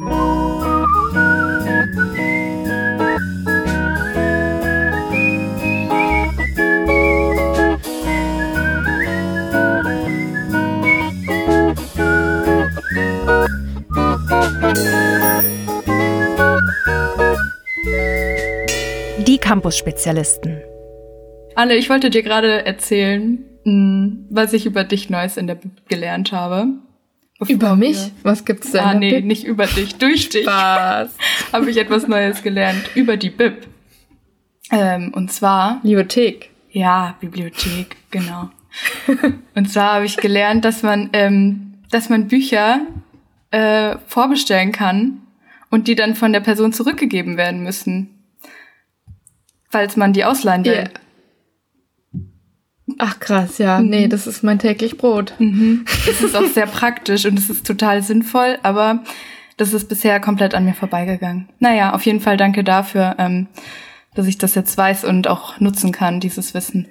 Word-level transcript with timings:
Die 0.00 0.06
Campus-Spezialisten. 19.38 20.62
Anne, 21.54 21.74
ich 21.74 21.90
wollte 21.90 22.08
dir 22.08 22.22
gerade 22.22 22.64
erzählen, 22.64 23.44
hm, 23.64 24.26
was 24.30 24.54
ich 24.54 24.64
über 24.64 24.84
dich 24.84 25.10
Neues 25.10 25.36
in 25.36 25.46
der 25.46 25.56
Bib 25.56 25.86
gelernt 25.88 26.32
habe. 26.32 26.68
Über 27.48 27.74
mich? 27.74 28.12
Was 28.22 28.44
gibt's 28.44 28.72
denn? 28.72 28.80
Ah, 28.80 28.94
nee, 28.94 29.16
Bib? 29.16 29.24
nicht 29.24 29.44
über 29.44 29.66
dich, 29.66 29.96
durch 29.96 30.28
dich. 30.28 30.46
Was? 30.46 31.10
habe 31.52 31.70
ich 31.70 31.78
etwas 31.78 32.06
Neues 32.06 32.42
gelernt 32.42 32.90
über 32.94 33.16
die 33.16 33.30
Bib. 33.30 33.66
Ähm, 34.70 35.12
und 35.14 35.32
zwar. 35.32 35.80
Bibliothek. 35.82 36.50
Ja, 36.70 37.16
Bibliothek, 37.20 37.96
genau. 38.10 38.50
und 39.54 39.70
zwar 39.70 39.94
habe 39.94 40.04
ich 40.04 40.16
gelernt, 40.16 40.64
dass 40.64 40.82
man, 40.82 41.10
ähm, 41.12 41.74
dass 41.90 42.08
man 42.08 42.28
Bücher 42.28 42.80
äh, 43.50 43.96
vorbestellen 44.06 44.72
kann 44.72 45.22
und 45.70 45.88
die 45.88 45.94
dann 45.94 46.14
von 46.14 46.32
der 46.32 46.40
Person 46.40 46.72
zurückgegeben 46.72 47.36
werden 47.36 47.62
müssen. 47.62 48.10
Falls 49.68 49.96
man 49.96 50.12
die 50.12 50.24
ausleihen 50.24 50.64
will. 50.64 50.72
Yeah. 50.72 50.90
Ach 53.02 53.18
krass, 53.18 53.58
ja. 53.58 53.80
Mhm. 53.80 53.88
Nee, 53.88 54.08
das 54.08 54.26
ist 54.26 54.42
mein 54.42 54.58
täglich 54.58 54.98
Brot. 54.98 55.34
Mhm. 55.38 55.84
Das 56.06 56.20
ist 56.20 56.36
auch 56.36 56.46
sehr 56.46 56.66
praktisch 56.66 57.24
und 57.26 57.38
es 57.38 57.48
ist 57.50 57.66
total 57.66 58.02
sinnvoll, 58.02 58.58
aber 58.62 59.02
das 59.56 59.72
ist 59.72 59.88
bisher 59.88 60.20
komplett 60.20 60.54
an 60.54 60.64
mir 60.64 60.74
vorbeigegangen. 60.74 61.48
Naja, 61.58 61.92
auf 61.92 62.04
jeden 62.06 62.20
Fall 62.20 62.36
danke 62.36 62.64
dafür, 62.64 63.16
ähm, 63.18 63.46
dass 64.14 64.26
ich 64.26 64.38
das 64.38 64.54
jetzt 64.54 64.76
weiß 64.76 65.04
und 65.04 65.28
auch 65.28 65.60
nutzen 65.60 65.92
kann, 65.92 66.20
dieses 66.20 66.54
Wissen. 66.54 66.86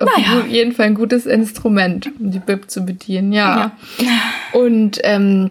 Auf 0.00 0.08
naja. 0.16 0.44
jeden 0.48 0.72
Fall 0.72 0.86
ein 0.86 0.94
gutes 0.94 1.26
Instrument, 1.26 2.10
um 2.18 2.30
die 2.30 2.40
Bib 2.40 2.70
zu 2.70 2.84
bedienen, 2.84 3.32
ja. 3.32 3.72
ja. 3.98 4.08
Und 4.52 4.98
ähm, 5.04 5.50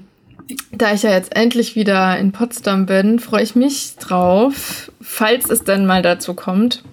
da 0.72 0.94
ich 0.94 1.04
ja 1.04 1.12
jetzt 1.12 1.36
endlich 1.36 1.76
wieder 1.76 2.18
in 2.18 2.32
Potsdam 2.32 2.86
bin, 2.86 3.20
freue 3.20 3.44
ich 3.44 3.56
mich 3.56 3.96
drauf, 3.98 4.92
falls 5.02 5.50
es 5.50 5.64
dann 5.64 5.86
mal 5.86 6.02
dazu 6.02 6.34
kommt, 6.34 6.84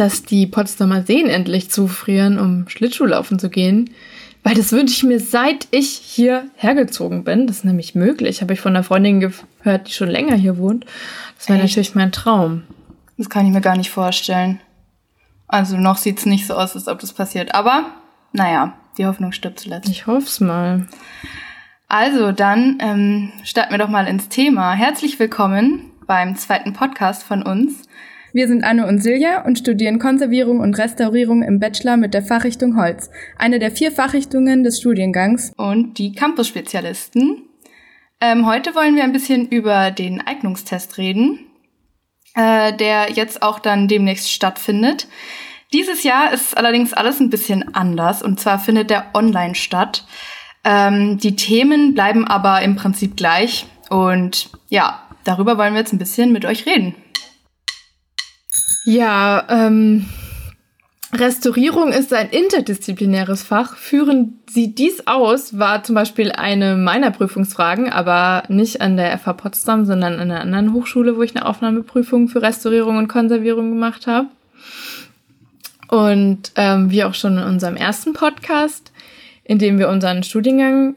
dass 0.00 0.22
die 0.22 0.46
Potsdamer 0.46 1.02
Seen 1.02 1.26
endlich 1.26 1.70
zufrieren, 1.70 2.38
um 2.38 2.66
Schlittschuhlaufen 2.68 3.38
zu 3.38 3.50
gehen. 3.50 3.90
Weil 4.42 4.54
das 4.54 4.72
wünsche 4.72 4.94
ich 4.94 5.02
mir, 5.02 5.20
seit 5.20 5.68
ich 5.72 5.90
hier 5.90 6.46
hergezogen 6.56 7.24
bin. 7.24 7.46
Das 7.46 7.58
ist 7.58 7.64
nämlich 7.66 7.94
möglich. 7.94 8.40
Habe 8.40 8.54
ich 8.54 8.62
von 8.62 8.74
einer 8.74 8.82
Freundin 8.82 9.20
gehört, 9.20 9.88
die 9.88 9.92
schon 9.92 10.08
länger 10.08 10.36
hier 10.36 10.56
wohnt. 10.56 10.86
Das 11.36 11.50
wäre 11.50 11.58
natürlich 11.58 11.94
mein 11.94 12.12
Traum. 12.12 12.62
Das 13.18 13.28
kann 13.28 13.44
ich 13.44 13.52
mir 13.52 13.60
gar 13.60 13.76
nicht 13.76 13.90
vorstellen. 13.90 14.58
Also 15.46 15.76
noch 15.76 15.98
sieht 15.98 16.18
es 16.18 16.24
nicht 16.24 16.46
so 16.46 16.54
aus, 16.54 16.74
als 16.74 16.88
ob 16.88 17.00
das 17.00 17.12
passiert. 17.12 17.54
Aber 17.54 17.84
naja, 18.32 18.72
die 18.96 19.04
Hoffnung 19.04 19.32
stirbt 19.32 19.60
zuletzt. 19.60 19.90
Ich 19.90 20.06
hoffe 20.06 20.26
es 20.26 20.40
mal. 20.40 20.88
Also 21.88 22.32
dann 22.32 22.78
ähm, 22.80 23.32
starten 23.44 23.72
wir 23.72 23.78
doch 23.78 23.90
mal 23.90 24.06
ins 24.06 24.30
Thema. 24.30 24.72
Herzlich 24.72 25.18
willkommen 25.18 25.90
beim 26.06 26.36
zweiten 26.36 26.72
Podcast 26.72 27.22
von 27.22 27.42
uns. 27.42 27.82
Wir 28.32 28.46
sind 28.46 28.62
Anne 28.62 28.86
und 28.86 29.02
Silja 29.02 29.44
und 29.44 29.58
studieren 29.58 29.98
Konservierung 29.98 30.60
und 30.60 30.78
Restaurierung 30.78 31.42
im 31.42 31.58
Bachelor 31.58 31.96
mit 31.96 32.14
der 32.14 32.22
Fachrichtung 32.22 32.76
Holz, 32.76 33.10
eine 33.36 33.58
der 33.58 33.72
vier 33.72 33.90
Fachrichtungen 33.90 34.62
des 34.62 34.78
Studiengangs 34.78 35.52
und 35.56 35.98
die 35.98 36.12
Campus-Spezialisten. 36.12 37.42
Ähm, 38.20 38.46
heute 38.46 38.74
wollen 38.76 38.94
wir 38.94 39.02
ein 39.02 39.12
bisschen 39.12 39.48
über 39.48 39.90
den 39.90 40.20
Eignungstest 40.20 40.96
reden, 40.96 41.40
äh, 42.36 42.72
der 42.72 43.10
jetzt 43.10 43.42
auch 43.42 43.58
dann 43.58 43.88
demnächst 43.88 44.30
stattfindet. 44.30 45.08
Dieses 45.72 46.04
Jahr 46.04 46.32
ist 46.32 46.56
allerdings 46.56 46.92
alles 46.92 47.18
ein 47.18 47.30
bisschen 47.30 47.74
anders 47.74 48.22
und 48.22 48.38
zwar 48.38 48.60
findet 48.60 48.90
der 48.90 49.06
online 49.14 49.56
statt. 49.56 50.04
Ähm, 50.62 51.18
die 51.18 51.34
Themen 51.34 51.94
bleiben 51.94 52.26
aber 52.26 52.62
im 52.62 52.76
Prinzip 52.76 53.16
gleich 53.16 53.66
und 53.88 54.50
ja, 54.68 55.02
darüber 55.24 55.58
wollen 55.58 55.72
wir 55.72 55.80
jetzt 55.80 55.92
ein 55.92 55.98
bisschen 55.98 56.32
mit 56.32 56.44
euch 56.44 56.66
reden. 56.66 56.94
Ja, 58.84 59.46
ähm, 59.48 60.06
Restaurierung 61.12 61.92
ist 61.92 62.12
ein 62.14 62.30
interdisziplinäres 62.30 63.42
Fach. 63.42 63.76
Führen 63.76 64.38
Sie 64.48 64.74
dies 64.74 65.06
aus, 65.06 65.58
war 65.58 65.82
zum 65.82 65.96
Beispiel 65.96 66.30
eine 66.30 66.76
meiner 66.76 67.10
Prüfungsfragen, 67.10 67.90
aber 67.90 68.44
nicht 68.48 68.80
an 68.80 68.96
der 68.96 69.18
FH 69.18 69.32
Potsdam, 69.32 69.84
sondern 69.84 70.14
an 70.14 70.30
einer 70.30 70.40
anderen 70.40 70.72
Hochschule, 70.72 71.16
wo 71.16 71.22
ich 71.22 71.34
eine 71.34 71.46
Aufnahmeprüfung 71.46 72.28
für 72.28 72.42
Restaurierung 72.42 72.96
und 72.96 73.08
Konservierung 73.08 73.70
gemacht 73.70 74.06
habe. 74.06 74.28
Und 75.88 76.52
ähm, 76.54 76.92
wie 76.92 77.02
auch 77.02 77.14
schon 77.14 77.38
in 77.38 77.44
unserem 77.44 77.74
ersten 77.74 78.12
Podcast, 78.12 78.92
in 79.42 79.58
dem 79.58 79.80
wir 79.80 79.88
unseren 79.88 80.22
Studiengang 80.22 80.94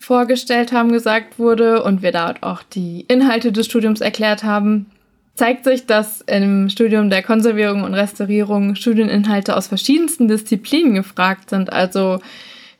vorgestellt 0.00 0.72
haben, 0.72 0.90
gesagt 0.90 1.38
wurde 1.38 1.84
und 1.84 2.02
wir 2.02 2.10
dort 2.10 2.42
auch 2.42 2.64
die 2.64 3.04
Inhalte 3.06 3.52
des 3.52 3.66
Studiums 3.66 4.00
erklärt 4.00 4.42
haben, 4.42 4.86
zeigt 5.34 5.64
sich, 5.64 5.86
dass 5.86 6.20
im 6.22 6.68
Studium 6.68 7.10
der 7.10 7.22
Konservierung 7.22 7.84
und 7.84 7.94
Restaurierung 7.94 8.74
Studieninhalte 8.74 9.56
aus 9.56 9.68
verschiedensten 9.68 10.28
Disziplinen 10.28 10.94
gefragt 10.94 11.50
sind. 11.50 11.72
Also 11.72 12.20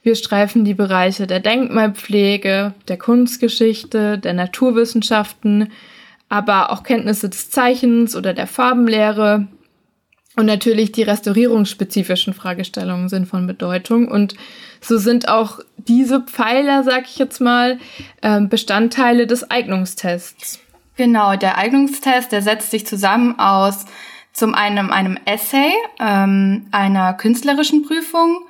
wir 0.03 0.17
streifen 0.17 0.65
die 0.65 0.75
Bereiche 0.75 1.27
der 1.27 1.41
Denkmalpflege, 1.41 2.75
der 2.89 2.97
Kunstgeschichte, 2.99 4.19
der 4.19 4.33
Naturwissenschaften, 4.35 5.71
aber 6.29 6.71
auch 6.71 6.83
Kenntnisse 6.83 7.29
des 7.29 7.51
Zeichens 7.51 8.17
oder 8.17 8.35
der 8.35 8.47
Farbenlehre. 8.47 9.47
Und 10.35 10.47
natürlich 10.47 10.93
die 10.93 11.03
restaurierungsspezifischen 11.03 12.33
Fragestellungen 12.33 13.11
sind 13.11 13.27
von 13.27 13.47
Bedeutung. 13.47 14.09
Und 14.09 14.35
so 14.81 14.97
sind 14.97 15.29
auch 15.29 15.61
diese 15.77 16.21
Pfeiler, 16.21 16.85
sag 16.85 17.05
ich 17.05 17.19
jetzt 17.19 17.41
mal, 17.41 17.79
ähm, 18.23 18.49
Bestandteile 18.49 19.27
des 19.27 19.51
Eignungstests. 19.51 20.59
Genau, 20.97 21.37
der 21.37 21.59
Eignungstest, 21.59 22.33
der 22.33 22.43
setzt 22.43 22.71
sich 22.71 22.87
zusammen 22.87 23.39
aus 23.39 23.87
zum 24.33 24.55
einen 24.55 24.91
einem 24.91 25.19
Essay, 25.25 25.73
ähm, 26.01 26.67
einer 26.71 27.15
künstlerischen 27.15 27.83
Prüfung, 27.83 28.41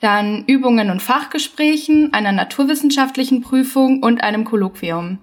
dann 0.00 0.44
Übungen 0.46 0.90
und 0.90 1.02
Fachgesprächen, 1.02 2.12
einer 2.12 2.32
naturwissenschaftlichen 2.32 3.42
Prüfung 3.42 4.02
und 4.02 4.22
einem 4.22 4.44
Kolloquium. 4.44 5.18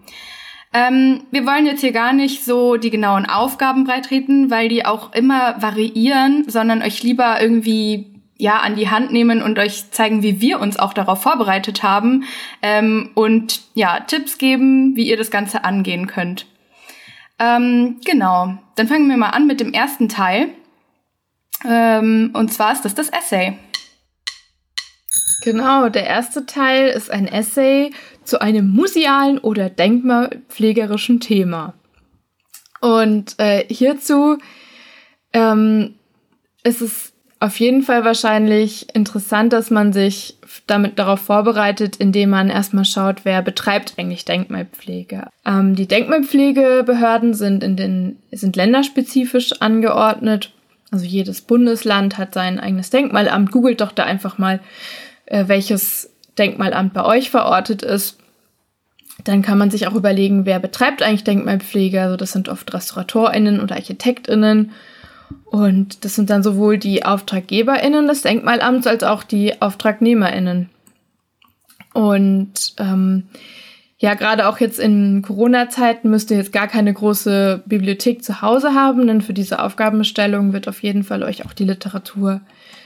Ähm, 0.73 1.23
wir 1.31 1.45
wollen 1.45 1.65
jetzt 1.65 1.81
hier 1.81 1.91
gar 1.91 2.13
nicht 2.13 2.43
so 2.43 2.77
die 2.77 2.89
genauen 2.89 3.25
Aufgaben 3.25 3.83
breitreten, 3.83 4.51
weil 4.51 4.69
die 4.69 4.85
auch 4.85 5.13
immer 5.13 5.61
variieren, 5.61 6.43
sondern 6.47 6.81
euch 6.81 7.01
lieber 7.03 7.41
irgendwie 7.41 8.07
ja 8.37 8.59
an 8.59 8.75
die 8.75 8.89
Hand 8.89 9.11
nehmen 9.11 9.41
und 9.41 9.57
euch 9.57 9.89
zeigen, 9.91 10.21
wie 10.21 10.41
wir 10.41 10.59
uns 10.59 10.77
auch 10.77 10.93
darauf 10.93 11.21
vorbereitet 11.23 11.81
haben 11.81 12.25
ähm, 12.61 13.09
und 13.15 13.61
ja 13.73 13.99
Tipps 14.01 14.37
geben, 14.37 14.95
wie 14.95 15.07
ihr 15.07 15.17
das 15.17 15.31
Ganze 15.31 15.63
angehen 15.63 16.05
könnt. 16.05 16.45
Ähm, 17.39 17.99
genau, 18.03 18.57
dann 18.75 18.87
fangen 18.87 19.09
wir 19.09 19.17
mal 19.17 19.29
an 19.29 19.47
mit 19.47 19.59
dem 19.59 19.73
ersten 19.73 20.09
Teil. 20.09 20.49
Ähm, 21.65 22.31
und 22.33 22.53
zwar 22.53 22.73
ist 22.73 22.83
das 22.83 22.95
das 22.95 23.09
Essay. 23.09 23.57
Genau, 25.43 25.89
der 25.89 26.05
erste 26.05 26.45
Teil 26.45 26.89
ist 26.89 27.11
ein 27.11 27.27
Essay 27.27 27.91
zu 28.23 28.41
einem 28.41 28.69
musealen 28.69 29.37
oder 29.37 29.69
denkmalpflegerischen 29.69 31.19
Thema. 31.19 31.73
Und 32.81 33.39
äh, 33.39 33.65
hierzu 33.69 34.37
ähm, 35.33 35.95
ist 36.63 36.81
es 36.81 37.13
auf 37.39 37.59
jeden 37.59 37.83
Fall 37.83 38.03
wahrscheinlich 38.03 38.87
interessant, 38.95 39.53
dass 39.53 39.69
man 39.69 39.93
sich 39.93 40.37
damit 40.65 40.97
darauf 40.97 41.19
vorbereitet, 41.19 41.95
indem 41.97 42.31
man 42.31 42.49
erstmal 42.49 42.85
schaut, 42.85 43.25
wer 43.25 43.41
betreibt 43.41 43.93
eigentlich 43.97 44.25
Denkmalpflege. 44.25 45.27
Ähm, 45.45 45.75
die 45.75 45.87
Denkmalpflegebehörden 45.87 47.33
sind 47.33 47.63
in 47.63 47.75
den 47.75 48.17
sind 48.31 48.55
länderspezifisch 48.55 49.53
angeordnet. 49.61 50.51
Also 50.91 51.05
jedes 51.05 51.41
Bundesland 51.41 52.17
hat 52.17 52.33
sein 52.33 52.59
eigenes 52.59 52.89
Denkmalamt. 52.89 53.51
Googelt 53.51 53.81
doch 53.81 53.91
da 53.91 54.03
einfach 54.03 54.37
mal, 54.37 54.59
äh, 55.25 55.45
welches 55.47 56.09
Denkmalamt 56.37 56.93
bei 56.93 57.03
euch 57.03 57.29
verortet 57.29 57.83
ist. 57.83 58.17
Dann 59.23 59.41
kann 59.41 59.57
man 59.57 59.71
sich 59.71 59.87
auch 59.87 59.95
überlegen, 59.95 60.45
wer 60.45 60.59
betreibt 60.59 61.03
eigentlich 61.03 61.23
Denkmalpflege. 61.23 62.01
Also 62.01 62.17
das 62.17 62.31
sind 62.31 62.49
oft 62.49 62.73
RestauratorInnen 62.73 63.59
oder 63.61 63.75
ArchitektInnen 63.75 64.71
und 65.45 66.05
das 66.05 66.15
sind 66.15 66.29
dann 66.29 66.43
sowohl 66.43 66.77
die 66.77 67.05
AuftraggeberInnen 67.05 68.07
des 68.07 68.21
Denkmalamts 68.21 68.87
als 68.87 69.03
auch 69.03 69.23
die 69.23 69.61
AuftragnehmerInnen. 69.61 70.69
Und 71.93 72.75
ähm, 72.77 73.23
ja, 73.97 74.13
gerade 74.13 74.47
auch 74.47 74.59
jetzt 74.59 74.79
in 74.79 75.23
Corona-Zeiten 75.23 76.09
müsst 76.09 76.29
ihr 76.29 76.37
jetzt 76.37 76.53
gar 76.53 76.67
keine 76.67 76.93
große 76.93 77.63
Bibliothek 77.65 78.23
zu 78.23 78.41
Hause 78.41 78.75
haben, 78.75 79.07
denn 79.07 79.21
für 79.21 79.33
diese 79.33 79.61
Aufgabenstellung 79.63 80.53
wird 80.53 80.67
auf 80.67 80.83
jeden 80.83 81.03
Fall 81.03 81.23
euch 81.23 81.45
auch 81.45 81.53
die 81.53 81.63
Literatur 81.63 82.41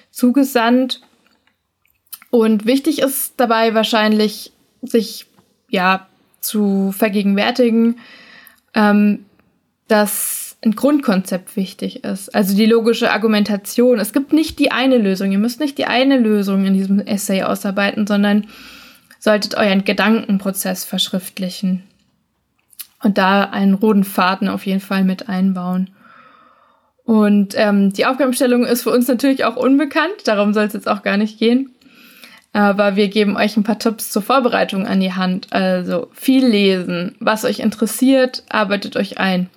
zugesandt. 0.09 1.01
Und 2.29 2.65
wichtig 2.65 2.99
ist 2.99 3.33
dabei 3.37 3.73
wahrscheinlich, 3.73 4.53
sich 4.81 5.25
ja 5.69 6.07
zu 6.39 6.93
vergegenwärtigen, 6.93 7.99
ähm, 8.73 9.25
dass 9.89 10.40
ein 10.63 10.75
Grundkonzept 10.75 11.55
wichtig 11.55 12.03
ist. 12.03 12.33
Also 12.35 12.55
die 12.55 12.67
logische 12.67 13.11
Argumentation. 13.11 13.99
Es 13.99 14.13
gibt 14.13 14.31
nicht 14.31 14.59
die 14.59 14.71
eine 14.71 14.97
Lösung. 14.97 15.31
Ihr 15.31 15.39
müsst 15.39 15.59
nicht 15.59 15.77
die 15.77 15.85
eine 15.85 16.17
Lösung 16.17 16.65
in 16.65 16.73
diesem 16.73 16.99
Essay 16.99 17.43
ausarbeiten, 17.43 18.05
sondern 18.05 18.47
solltet 19.19 19.55
euren 19.55 19.83
Gedankenprozess 19.85 20.85
verschriftlichen 20.85 21.83
und 23.03 23.17
da 23.17 23.43
einen 23.43 23.73
roten 23.73 24.03
Faden 24.03 24.47
auf 24.47 24.65
jeden 24.65 24.79
Fall 24.79 25.03
mit 25.03 25.29
einbauen. 25.29 25.89
Und 27.03 27.53
ähm, 27.57 27.91
die 27.91 28.05
Aufgabenstellung 28.05 28.63
ist 28.63 28.83
für 28.83 28.91
uns 28.91 29.07
natürlich 29.07 29.43
auch 29.43 29.55
unbekannt, 29.55 30.13
darum 30.25 30.53
soll 30.53 30.65
es 30.65 30.73
jetzt 30.73 30.87
auch 30.87 31.01
gar 31.01 31.17
nicht 31.17 31.39
gehen. 31.39 31.71
Aber 32.53 32.95
wir 32.95 33.07
geben 33.07 33.37
euch 33.37 33.55
ein 33.55 33.63
paar 33.63 33.79
Tipps 33.79 34.11
zur 34.11 34.21
Vorbereitung 34.21 34.85
an 34.85 34.99
die 34.99 35.13
Hand. 35.13 35.47
Also 35.51 36.09
viel 36.11 36.45
lesen, 36.45 37.15
was 37.19 37.45
euch 37.45 37.59
interessiert, 37.59 38.43
arbeitet 38.49 38.97
euch 38.97 39.19
ein. 39.19 39.49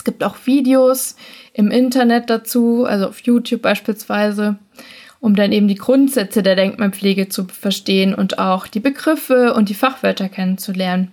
Es 0.00 0.04
gibt 0.04 0.24
auch 0.24 0.46
Videos 0.46 1.14
im 1.52 1.70
Internet 1.70 2.30
dazu, 2.30 2.86
also 2.86 3.08
auf 3.08 3.20
YouTube 3.20 3.60
beispielsweise, 3.60 4.56
um 5.20 5.36
dann 5.36 5.52
eben 5.52 5.68
die 5.68 5.74
Grundsätze 5.74 6.42
der 6.42 6.56
Denkmalpflege 6.56 7.28
zu 7.28 7.44
verstehen 7.44 8.14
und 8.14 8.38
auch 8.38 8.66
die 8.66 8.80
Begriffe 8.80 9.52
und 9.52 9.68
die 9.68 9.74
Fachwörter 9.74 10.30
kennenzulernen. 10.30 11.12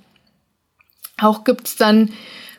Auch 1.19 1.43
gibt 1.43 1.67
es 1.67 1.75
dann, 1.75 2.11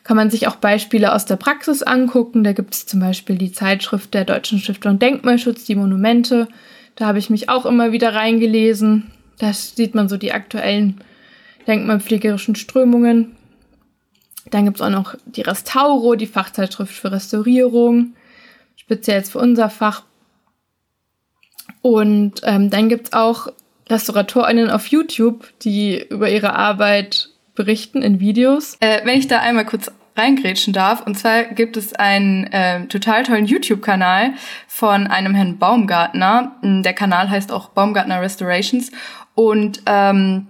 kann 0.03 0.17
man 0.17 0.29
sich 0.29 0.47
auch 0.47 0.57
Beispiele 0.57 1.15
aus 1.15 1.25
der 1.25 1.37
Praxis 1.37 1.81
angucken. 1.81 2.43
Da 2.43 2.53
gibt 2.53 2.75
es 2.75 2.85
zum 2.85 2.99
Beispiel 2.99 3.39
die 3.39 3.51
Zeitschrift 3.51 4.13
der 4.13 4.23
Deutschen 4.23 4.59
Stiftung 4.59 4.99
Denkmalschutz, 4.99 5.63
die 5.63 5.73
Monumente. 5.73 6.47
Da 6.95 7.07
habe 7.07 7.17
ich 7.17 7.31
mich 7.31 7.49
auch 7.49 7.65
immer 7.65 7.91
wieder 7.91 8.13
reingelesen. 8.13 9.09
Da 9.39 9.51
sieht 9.51 9.95
man 9.95 10.07
so 10.07 10.17
die 10.17 10.31
aktuellen 10.31 11.01
denkmalpflegerischen 11.65 12.53
Strömungen. 12.53 13.35
Dann 14.49 14.65
gibt 14.65 14.77
es 14.77 14.81
auch 14.81 14.89
noch 14.89 15.15
die 15.25 15.41
Restauro, 15.41 16.15
die 16.15 16.27
Fachzeitschrift 16.27 16.93
für 16.93 17.11
Restaurierung, 17.11 18.13
speziell 18.75 19.17
jetzt 19.17 19.31
für 19.31 19.39
unser 19.39 19.69
Fach. 19.69 20.03
Und 21.81 22.41
ähm, 22.43 22.69
dann 22.69 22.89
gibt 22.89 23.07
es 23.07 23.13
auch 23.13 23.47
RestauratorInnen 23.89 24.69
auf 24.69 24.87
YouTube, 24.87 25.47
die 25.61 26.05
über 26.09 26.29
ihre 26.29 26.53
Arbeit 26.53 27.29
berichten 27.55 28.01
in 28.01 28.19
Videos. 28.19 28.77
Äh, 28.79 29.01
wenn 29.05 29.19
ich 29.19 29.27
da 29.27 29.39
einmal 29.39 29.65
kurz 29.65 29.91
reingrätschen 30.19 30.73
darf. 30.73 31.05
Und 31.05 31.17
zwar 31.17 31.45
gibt 31.45 31.77
es 31.77 31.93
einen 31.93 32.45
äh, 32.47 32.85
total 32.87 33.23
tollen 33.23 33.45
YouTube-Kanal 33.45 34.33
von 34.67 35.07
einem 35.07 35.33
Herrn 35.33 35.57
Baumgartner. 35.57 36.55
Der 36.61 36.93
Kanal 36.93 37.29
heißt 37.29 37.51
auch 37.51 37.69
Baumgartner 37.69 38.21
Restorations. 38.21 38.91
Und 39.33 39.81
ähm, 39.85 40.47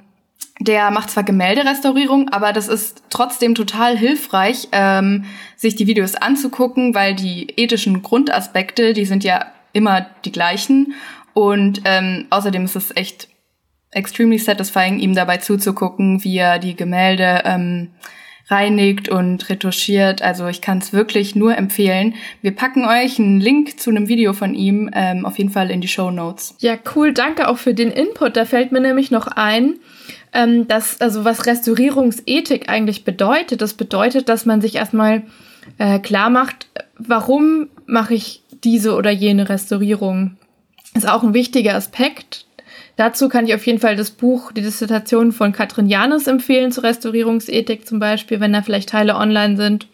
der 0.60 0.92
macht 0.92 1.10
zwar 1.10 1.24
Gemälderestaurierung, 1.24 2.30
aber 2.30 2.52
das 2.52 2.68
ist 2.68 3.04
trotzdem 3.10 3.56
total 3.56 3.98
hilfreich, 3.98 4.68
ähm, 4.74 5.26
sich 5.56 5.76
die 5.76 5.88
Videos 5.88 6.16
anzugucken, 6.16 6.94
weil 6.94 7.16
die 7.16 7.48
ethischen 7.56 8.02
Grundaspekte, 8.02 8.94
die 8.94 9.06
sind 9.06 9.24
ja 9.24 9.46
immer 9.72 10.06
die 10.26 10.32
gleichen. 10.34 10.94
Und 11.34 11.82
ähm, 11.86 12.28
außerdem 12.30 12.66
ist 12.66 12.76
es 12.76 12.96
echt 12.96 13.30
extremely 13.92 14.38
satisfying, 14.38 15.00
ihm 15.00 15.16
dabei 15.16 15.38
zuzugucken, 15.38 16.24
wie 16.24 16.38
er 16.38 16.60
die 16.60 16.76
Gemälde 16.76 17.42
ähm, 17.46 17.92
reinigt 18.50 19.10
und 19.10 19.50
retuschiert. 19.50 20.22
Also 20.22 20.48
ich 20.48 20.62
kann 20.62 20.80
es 20.80 20.92
wirklich 20.92 21.36
nur 21.36 21.58
empfehlen. 21.58 22.16
Wir 22.42 22.52
packen 22.52 22.86
euch 22.86 23.20
einen 23.20 23.40
Link 23.40 23.80
zu 23.80 23.90
einem 23.90 24.08
Video 24.08 24.34
von 24.34 24.56
ihm 24.56 24.90
ähm, 24.94 25.26
auf 25.26 25.38
jeden 25.38 25.52
Fall 25.52 25.72
in 25.72 25.82
die 25.82 25.88
Show 25.88 26.12
Notes. 26.12 26.56
Ja, 26.60 26.78
cool. 26.96 27.14
Danke 27.14 27.48
auch 27.48 27.58
für 27.58 27.74
den 27.74 27.92
Input. 27.92 28.36
Da 28.36 28.46
fällt 28.46 28.72
mir 28.72 28.82
nämlich 28.82 29.12
noch 29.12 29.28
ein, 29.28 29.76
ähm, 30.34 30.68
dass 30.68 31.02
also 31.02 31.26
was 31.26 31.46
Restaurierungsethik 31.46 32.70
eigentlich 32.70 33.04
bedeutet. 33.04 33.62
Das 33.62 33.74
bedeutet, 33.74 34.30
dass 34.30 34.46
man 34.46 34.62
sich 34.62 34.76
erstmal 34.76 35.24
äh, 35.78 36.00
klar 36.00 36.30
macht, 36.30 36.68
warum 36.98 37.68
mache 37.86 38.14
ich 38.14 38.44
diese 38.64 38.96
oder 38.96 39.12
jene 39.12 39.50
Restaurierung. 39.50 40.38
Ist 40.96 41.08
auch 41.08 41.24
ein 41.24 41.34
wichtiger 41.34 41.76
Aspekt, 41.76 42.46
Dazu 43.00 43.30
kann 43.30 43.48
ich 43.48 43.56
auf 43.56 43.66
jeden 43.66 43.80
Fall 43.80 43.96
das 43.96 44.12
Buch, 44.12 44.52
die 44.52 44.62
Dissertation 44.62 45.32
von 45.32 45.54
Katrin 45.54 45.88
Janis 45.88 46.28
empfehlen 46.28 46.74
zur 46.74 46.84
Restaurierungsethik 46.84 47.88
zum 47.88 48.00
Beispiel, 48.00 48.42
wenn 48.42 48.52
da 48.52 48.62
vielleicht 48.62 48.90
Teile 48.90 49.16
online 49.16 49.56
sind. 49.56 49.88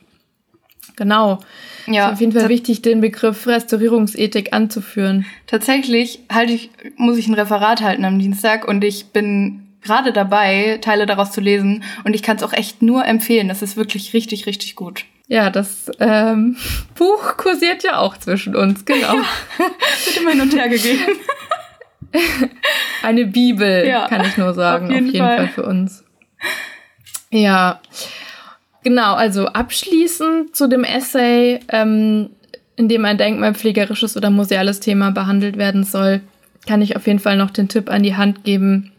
Genau. 0.96 1.38
Ja, 1.86 2.08
ist 2.08 2.14
auf 2.14 2.22
jeden 2.22 2.32
Fall 2.32 2.50
wichtig, 2.50 2.82
den 2.82 3.02
Begriff 3.02 3.46
Restaurierungsethik 3.46 4.54
anzuführen. 4.54 5.28
Tatsächlich 5.46 6.22
halte 6.34 6.54
ich, 6.54 6.72
muss 6.96 7.20
ich 7.20 7.28
ein 7.28 7.36
Referat 7.36 7.82
halten 7.82 8.06
am 8.06 8.18
Dienstag 8.18 8.68
und 8.68 8.84
ich 8.84 9.12
bin 9.12 9.65
gerade 9.86 10.12
dabei, 10.12 10.80
Teile 10.82 11.06
daraus 11.06 11.32
zu 11.32 11.40
lesen 11.40 11.84
und 12.04 12.14
ich 12.14 12.24
kann 12.24 12.36
es 12.36 12.44
auch 12.44 12.54
echt 12.54 12.82
nur 12.82 13.06
empfehlen. 13.06 13.48
Das 13.48 13.62
ist 13.62 13.78
wirklich 13.78 14.14
richtig, 14.14 14.46
richtig 14.48 14.76
gut. 14.76 15.06
Ja, 15.28 15.50
das 15.50 15.92
ähm, 16.00 16.58
Buch 16.96 17.38
kursiert 17.38 17.84
ja 17.84 17.98
auch 17.98 18.18
zwischen 18.18 18.56
uns, 18.56 18.84
genau. 18.86 19.16
Ja, 19.16 19.26
wird 20.06 20.18
immer 20.20 20.32
hin 20.32 20.42
und 20.42 20.56
her 20.56 20.68
gegeben. 20.68 21.18
Eine 23.04 23.26
Bibel, 23.26 23.88
ja, 23.88 24.08
kann 24.08 24.26
ich 24.26 24.38
nur 24.38 24.54
sagen, 24.54 24.88
auf 24.88 24.92
jeden, 24.92 25.08
auf 25.08 25.14
jeden 25.14 25.26
Fall. 25.26 25.38
Fall 25.38 25.48
für 25.50 25.64
uns. 25.64 26.04
Ja, 27.32 27.82
genau, 28.84 29.16
also 29.16 29.48
abschließend 29.48 30.56
zu 30.56 30.68
dem 30.68 30.84
Essay, 30.84 31.60
ähm, 31.70 32.30
in 32.78 32.88
dem 32.88 33.06
ein 33.06 33.18
denkmalpflegerisches 33.18 34.16
oder 34.18 34.30
museales 34.30 34.80
Thema 34.80 35.12
behandelt 35.12 35.58
werden 35.58 35.84
soll, 35.84 36.22
kann 36.68 36.82
ich 36.82 36.96
auf 36.96 37.06
jeden 37.08 37.20
Fall 37.20 37.38
noch 37.38 37.52
den 37.52 37.68
Tipp 37.68 37.90
an 37.90 38.04
die 38.04 38.16
Hand 38.16 38.44
geben, 38.44 38.92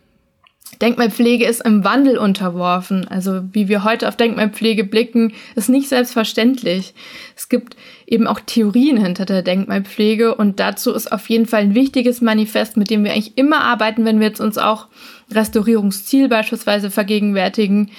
Denkmalpflege 0.80 1.46
ist 1.46 1.64
im 1.64 1.84
Wandel 1.84 2.18
unterworfen. 2.18 3.06
Also 3.08 3.42
wie 3.52 3.68
wir 3.68 3.84
heute 3.84 4.08
auf 4.08 4.16
Denkmalpflege 4.16 4.84
blicken, 4.84 5.32
ist 5.54 5.68
nicht 5.68 5.88
selbstverständlich. 5.88 6.94
Es 7.36 7.48
gibt 7.48 7.76
eben 8.06 8.26
auch 8.26 8.40
Theorien 8.40 8.96
hinter 8.96 9.24
der 9.24 9.42
Denkmalpflege 9.42 10.34
und 10.34 10.60
dazu 10.60 10.92
ist 10.92 11.10
auf 11.10 11.28
jeden 11.28 11.46
Fall 11.46 11.62
ein 11.62 11.74
wichtiges 11.74 12.20
Manifest, 12.20 12.76
mit 12.76 12.90
dem 12.90 13.04
wir 13.04 13.12
eigentlich 13.12 13.38
immer 13.38 13.62
arbeiten, 13.62 14.04
wenn 14.04 14.20
wir 14.20 14.28
jetzt 14.28 14.40
uns 14.40 14.58
auch 14.58 14.88
Restaurierungsziel 15.32 16.28
beispielsweise 16.28 16.90
vergegenwärtigen. 16.90 17.90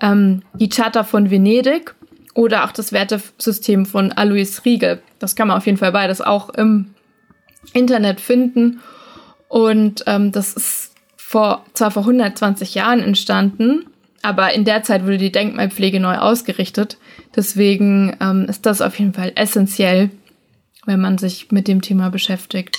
Ähm, 0.00 0.42
die 0.54 0.68
Charta 0.68 1.04
von 1.04 1.30
Venedig 1.30 1.94
oder 2.34 2.64
auch 2.64 2.72
das 2.72 2.92
Wertesystem 2.92 3.86
von 3.86 4.12
Alois 4.12 4.60
Riegel. 4.64 5.00
Das 5.18 5.36
kann 5.36 5.48
man 5.48 5.56
auf 5.56 5.66
jeden 5.66 5.78
Fall 5.78 5.92
beides 5.92 6.20
auch 6.20 6.50
im 6.50 6.94
Internet 7.72 8.20
finden. 8.20 8.80
Und 9.48 10.04
ähm, 10.06 10.32
das 10.32 10.52
ist 10.52 10.95
vor, 11.28 11.66
zwar 11.74 11.90
vor 11.90 12.02
120 12.02 12.76
Jahren 12.76 13.00
entstanden, 13.00 13.86
aber 14.22 14.54
in 14.54 14.64
der 14.64 14.84
Zeit 14.84 15.02
wurde 15.02 15.18
die 15.18 15.32
Denkmalpflege 15.32 15.98
neu 15.98 16.18
ausgerichtet. 16.18 16.98
Deswegen 17.34 18.16
ähm, 18.20 18.46
ist 18.48 18.64
das 18.64 18.80
auf 18.80 18.96
jeden 18.96 19.12
Fall 19.12 19.32
essentiell, 19.34 20.10
wenn 20.84 21.00
man 21.00 21.18
sich 21.18 21.50
mit 21.50 21.66
dem 21.66 21.82
Thema 21.82 22.10
beschäftigt. 22.10 22.78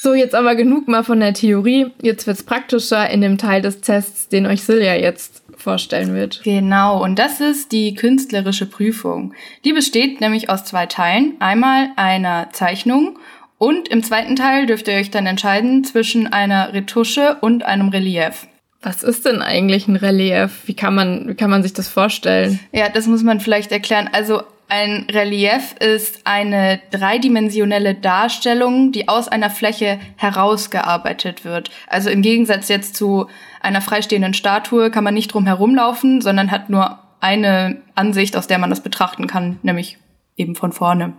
So, 0.00 0.14
jetzt 0.14 0.36
aber 0.36 0.54
genug 0.54 0.86
mal 0.86 1.02
von 1.02 1.18
der 1.18 1.34
Theorie. 1.34 1.90
Jetzt 2.02 2.28
wird 2.28 2.36
es 2.36 2.44
praktischer 2.44 3.10
in 3.10 3.20
dem 3.20 3.36
Teil 3.36 3.62
des 3.62 3.80
Tests, 3.80 4.28
den 4.28 4.46
euch 4.46 4.62
Silja 4.62 4.94
jetzt 4.94 5.42
vorstellen 5.56 6.14
wird. 6.14 6.42
Genau, 6.44 7.02
und 7.02 7.18
das 7.18 7.40
ist 7.40 7.72
die 7.72 7.96
künstlerische 7.96 8.66
Prüfung. 8.66 9.34
Die 9.64 9.72
besteht 9.72 10.20
nämlich 10.20 10.50
aus 10.50 10.64
zwei 10.64 10.86
Teilen. 10.86 11.34
Einmal 11.40 11.88
einer 11.96 12.50
Zeichnung 12.52 13.18
und 13.58 13.88
im 13.88 14.02
zweiten 14.02 14.36
Teil 14.36 14.66
dürft 14.66 14.88
ihr 14.88 14.94
euch 14.94 15.10
dann 15.10 15.26
entscheiden 15.26 15.84
zwischen 15.84 16.32
einer 16.32 16.72
Retusche 16.72 17.38
und 17.40 17.64
einem 17.64 17.88
Relief. 17.88 18.46
Was 18.82 19.02
ist 19.02 19.24
denn 19.24 19.42
eigentlich 19.42 19.88
ein 19.88 19.96
Relief? 19.96 20.62
Wie 20.66 20.74
kann 20.74 20.94
man, 20.94 21.28
wie 21.28 21.34
kann 21.34 21.50
man 21.50 21.62
sich 21.62 21.72
das 21.72 21.88
vorstellen? 21.88 22.60
Ja, 22.72 22.88
das 22.88 23.06
muss 23.06 23.22
man 23.22 23.40
vielleicht 23.40 23.72
erklären. 23.72 24.08
Also 24.12 24.42
ein 24.68 25.06
Relief 25.10 25.74
ist 25.80 26.20
eine 26.24 26.80
dreidimensionelle 26.90 27.94
Darstellung, 27.94 28.92
die 28.92 29.08
aus 29.08 29.28
einer 29.28 29.50
Fläche 29.50 29.98
herausgearbeitet 30.16 31.44
wird. 31.44 31.70
Also 31.86 32.10
im 32.10 32.20
Gegensatz 32.22 32.68
jetzt 32.68 32.96
zu 32.96 33.28
einer 33.60 33.80
freistehenden 33.80 34.34
Statue 34.34 34.90
kann 34.90 35.04
man 35.04 35.14
nicht 35.14 35.32
drum 35.32 35.46
herumlaufen, 35.46 36.20
sondern 36.20 36.50
hat 36.50 36.68
nur 36.68 36.98
eine 37.20 37.78
Ansicht, 37.94 38.36
aus 38.36 38.46
der 38.46 38.58
man 38.58 38.70
das 38.70 38.82
betrachten 38.82 39.26
kann, 39.26 39.58
nämlich 39.62 39.98
eben 40.36 40.54
von 40.54 40.72
vorne 40.72 41.14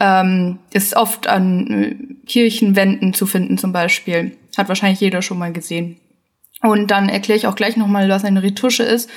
ähm, 0.00 0.58
ist 0.72 0.96
oft 0.96 1.28
an 1.28 1.66
äh, 1.66 2.24
Kirchenwänden 2.26 3.12
zu 3.12 3.26
finden 3.26 3.58
zum 3.58 3.72
Beispiel. 3.72 4.36
Hat 4.56 4.68
wahrscheinlich 4.68 5.00
jeder 5.00 5.22
schon 5.22 5.38
mal 5.38 5.52
gesehen. 5.52 6.00
Und 6.62 6.90
dann 6.90 7.08
erkläre 7.08 7.38
ich 7.38 7.46
auch 7.46 7.54
gleich 7.54 7.76
nochmal, 7.76 8.08
was 8.08 8.24
eine 8.24 8.42
Retusche 8.42 8.82
ist. 8.82 9.08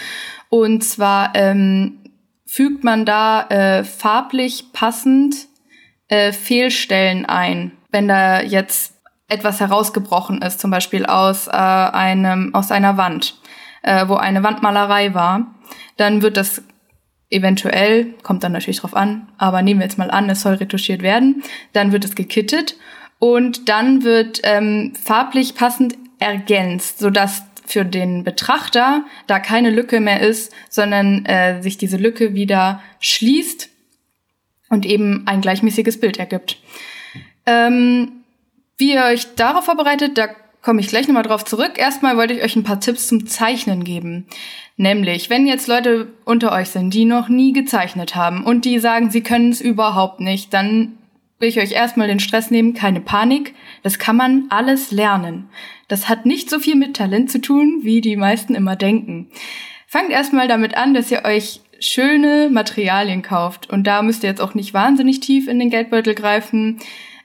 Und 0.50 0.84
zwar 0.84 1.32
ähm, 1.36 2.00
fügt 2.46 2.84
man 2.84 3.06
da 3.06 3.48
äh, 3.48 3.84
farblich 3.84 4.66
passend 4.74 5.48
äh, 6.08 6.32
Fehlstellen 6.32 7.26
ein. 7.26 7.72
Wenn 7.92 8.08
da 8.08 8.42
jetzt 8.42 8.94
etwas 9.28 9.60
herausgebrochen 9.60 10.42
ist, 10.42 10.60
zum 10.60 10.70
Beispiel 10.70 11.06
aus, 11.06 11.48
äh, 11.48 11.52
einem, 11.52 12.54
aus 12.54 12.72
einer 12.72 12.98
Wand, 12.98 13.36
äh, 13.82 14.08
wo 14.08 14.16
eine 14.16 14.44
Wandmalerei 14.44 15.14
war, 15.14 15.56
dann 15.98 16.22
wird 16.22 16.38
das 16.38 16.62
Eventuell, 17.34 18.14
kommt 18.24 18.44
dann 18.44 18.52
natürlich 18.52 18.80
drauf 18.80 18.96
an, 18.96 19.28
aber 19.38 19.62
nehmen 19.62 19.80
wir 19.80 19.86
jetzt 19.86 19.98
mal 19.98 20.12
an, 20.12 20.30
es 20.30 20.42
soll 20.42 20.54
retuschiert 20.56 21.02
werden. 21.02 21.44
Dann 21.74 21.92
wird 21.92 22.06
es 22.06 22.16
gekittet 22.16 22.78
und 23.20 23.70
dann 23.70 24.04
wird 24.04 24.42
ähm, 24.44 24.94
farblich 25.02 25.56
passend 25.56 25.96
ergänzt, 26.20 27.00
sodass 27.00 27.44
für 27.66 27.86
den 27.86 28.24
Betrachter 28.24 29.04
da 29.28 29.40
keine 29.40 29.70
Lücke 29.70 30.00
mehr 30.00 30.22
ist, 30.22 30.54
sondern 30.70 31.26
äh, 31.26 31.62
sich 31.62 31.78
diese 31.78 31.98
Lücke 31.98 32.34
wieder 32.34 32.82
schließt 33.00 33.70
und 34.70 34.86
eben 34.86 35.24
ein 35.26 35.42
gleichmäßiges 35.42 36.00
Bild 36.00 36.18
ergibt. 36.18 36.58
Ähm, 37.46 38.24
wie 38.78 38.94
ihr 38.94 39.04
euch 39.06 39.36
darauf 39.36 39.66
vorbereitet, 39.66 40.18
da 40.18 40.30
komme 40.64 40.80
ich 40.80 40.88
gleich 40.88 41.08
nochmal 41.08 41.24
drauf 41.24 41.46
zurück. 41.46 41.74
Erstmal 41.76 42.18
wollte 42.18 42.34
ich 42.34 42.42
euch 42.42 42.56
ein 42.56 42.64
paar 42.64 42.80
Tipps 42.80 43.08
zum 43.08 43.28
Zeichnen 43.28 43.84
geben. 43.84 44.26
Nämlich, 44.78 45.30
wenn 45.30 45.46
jetzt 45.46 45.68
Leute 45.68 46.08
unter 46.26 46.52
euch 46.54 46.70
sind, 46.70 46.94
die 46.94 47.06
noch 47.06 47.30
nie 47.30 47.54
gezeichnet 47.54 48.16
haben 48.16 48.44
und 48.44 48.66
die 48.66 48.80
sagen, 48.80 49.12
sie 49.12 49.22
können 49.22 49.52
es 49.52 49.62
überhaupt 49.62 50.20
nicht, 50.20 50.54
dann 50.54 50.94
will 51.40 51.50
ich 51.50 51.60
euch 51.60 51.74
erstmal 51.74 52.08
den 52.08 52.22
Stress 52.22 52.50
nehmen, 52.50 52.74
keine 52.74 53.02
Panik. 53.02 53.54
Das 53.84 54.00
kann 54.00 54.16
man 54.16 54.46
alles 54.50 54.92
lernen. 54.92 55.50
Das 55.90 56.08
hat 56.08 56.26
nicht 56.26 56.50
so 56.50 56.58
viel 56.58 56.76
mit 56.76 56.96
Talent 56.96 57.30
zu 57.30 57.42
tun, 57.42 57.82
wie 57.84 58.02
die 58.02 58.16
meisten 58.16 58.56
immer 58.56 58.78
denken. 58.78 59.28
Fangt 59.86 60.10
erstmal 60.10 60.48
damit 60.48 60.76
an, 60.76 60.94
dass 60.94 61.12
ihr 61.12 61.26
euch 61.26 61.60
schöne 61.80 62.50
Materialien 62.50 63.22
kauft. 63.22 63.70
Und 63.70 63.86
da 63.86 64.02
müsst 64.02 64.24
ihr 64.24 64.30
jetzt 64.30 64.42
auch 64.42 64.54
nicht 64.54 64.74
wahnsinnig 64.74 65.20
tief 65.20 65.50
in 65.50 65.60
den 65.60 65.70
Geldbeutel 65.70 66.16
greifen. 66.16 66.80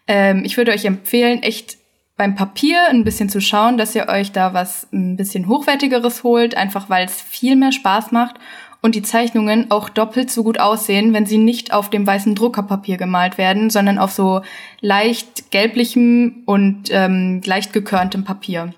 Ähm, 0.09 0.43
ich 0.45 0.57
würde 0.57 0.73
euch 0.73 0.85
empfehlen, 0.85 1.43
echt 1.43 1.78
beim 2.19 2.35
Papier 2.35 2.89
ein 2.91 3.05
bisschen 3.05 3.31
zu 3.31 3.41
schauen, 3.41 3.79
dass 3.79 3.95
ihr 3.95 4.09
euch 4.09 4.33
da 4.33 4.53
was 4.53 4.89
ein 4.93 5.17
bisschen 5.17 5.49
hochwertigeres 5.49 6.25
holt, 6.25 6.57
einfach 6.57 6.91
weil 6.91 7.07
es 7.07 7.23
viel 7.23 7.57
mehr 7.57 7.73
Spaß 7.73 8.13
macht 8.13 8.37
und 8.83 8.97
die 8.97 9.03
Zeichnungen 9.03 9.71
auch 9.71 9.89
doppelt 9.89 10.31
so 10.31 10.43
gut 10.43 10.59
aussehen, 10.59 11.15
wenn 11.15 11.27
sie 11.27 11.39
nicht 11.39 11.73
auf 11.73 11.91
dem 11.91 12.07
weißen 12.07 12.35
Druckerpapier 12.35 12.97
gemalt 12.97 13.39
werden, 13.39 13.71
sondern 13.71 13.99
auf 13.99 14.11
so 14.11 14.43
leicht 14.81 15.51
gelblichem 15.53 16.43
und 16.45 16.89
ähm, 16.91 17.41
leicht 17.45 17.73
gekörntem 17.73 18.25
Papier. 18.25 18.75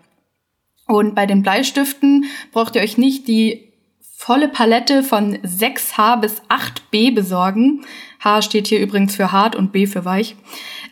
Und 0.86 1.14
bei 1.14 1.24
den 1.24 1.42
Bleistiften 1.42 2.26
braucht 2.52 2.76
ihr 2.76 2.82
euch 2.82 2.98
nicht 2.98 3.26
die 3.26 3.72
volle 4.16 4.48
Palette 4.48 5.02
von 5.02 5.38
6H 5.38 6.20
bis 6.20 6.42
8B 6.42 7.14
besorgen. 7.14 7.86
H 8.22 8.42
steht 8.42 8.66
hier 8.66 8.80
übrigens 8.80 9.16
für 9.16 9.32
hart 9.32 9.56
und 9.56 9.72
B 9.72 9.86
für 9.86 10.04
weich. 10.04 10.36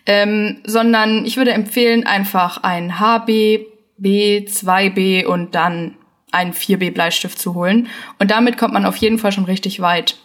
Ähm, 0.08 0.62
sondern 0.64 1.26
ich 1.26 1.36
würde 1.36 1.52
empfehlen, 1.52 2.06
einfach 2.06 2.62
ein 2.62 2.98
HB, 2.98 3.66
B, 3.98 4.46
2B 4.46 5.26
und 5.26 5.54
dann 5.54 5.96
einen 6.32 6.54
4B 6.54 6.92
Bleistift 6.92 7.38
zu 7.38 7.54
holen. 7.54 7.88
Und 8.18 8.30
damit 8.30 8.56
kommt 8.56 8.72
man 8.72 8.86
auf 8.86 8.96
jeden 8.96 9.18
Fall 9.18 9.32
schon 9.32 9.44
richtig 9.44 9.80
weit. 9.80 10.16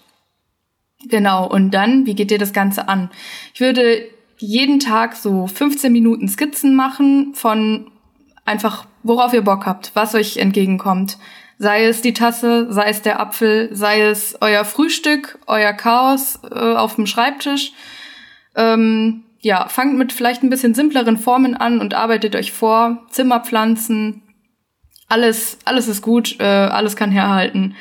Genau, 1.06 1.46
und 1.46 1.72
dann, 1.72 2.06
wie 2.06 2.16
geht 2.16 2.32
dir 2.32 2.38
das 2.38 2.54
Ganze 2.54 2.88
an? 2.88 3.10
Ich 3.54 3.60
würde 3.60 4.08
jeden 4.38 4.80
Tag 4.80 5.18
so 5.18 5.48
15 5.48 5.92
Minuten 5.92 6.30
Skizzen 6.30 6.76
machen 6.76 7.34
von 7.36 7.92
einfach, 8.46 8.86
worauf 9.04 9.34
ihr 9.34 9.42
Bock 9.42 9.66
habt, 9.66 9.92
was 9.96 10.16
euch 10.16 10.38
entgegenkommt. 10.38 11.18
Sei 11.58 11.84
es 11.84 12.02
die 12.02 12.14
Tasse, 12.14 12.72
sei 12.72 12.90
es 12.90 13.02
der 13.02 13.20
Apfel, 13.20 13.68
sei 13.74 14.02
es 14.02 14.38
euer 14.40 14.64
Frühstück, 14.64 15.40
euer 15.46 15.74
Chaos 15.74 16.40
äh, 16.50 16.74
auf 16.74 16.96
dem 16.96 17.06
Schreibtisch. 17.06 17.74
Ähm, 18.56 19.24
ja, 19.44 19.68
fangt 19.68 19.98
mit 19.98 20.14
vielleicht 20.14 20.42
ein 20.42 20.50
bisschen 20.50 20.74
simpleren 20.74 21.18
Formen 21.18 21.56
an 21.56 21.82
und 21.82 21.94
arbeitet 21.94 22.36
euch 22.36 22.54
vor. 22.54 23.06
Zimmerpflanzen, 23.10 24.24
alles, 25.10 25.58
alles 25.66 25.90
ist 25.90 26.02
gut, 26.02 26.40
äh, 26.40 26.46
alles 26.46 26.96
kann 26.96 27.12
herhalten. 27.12 27.76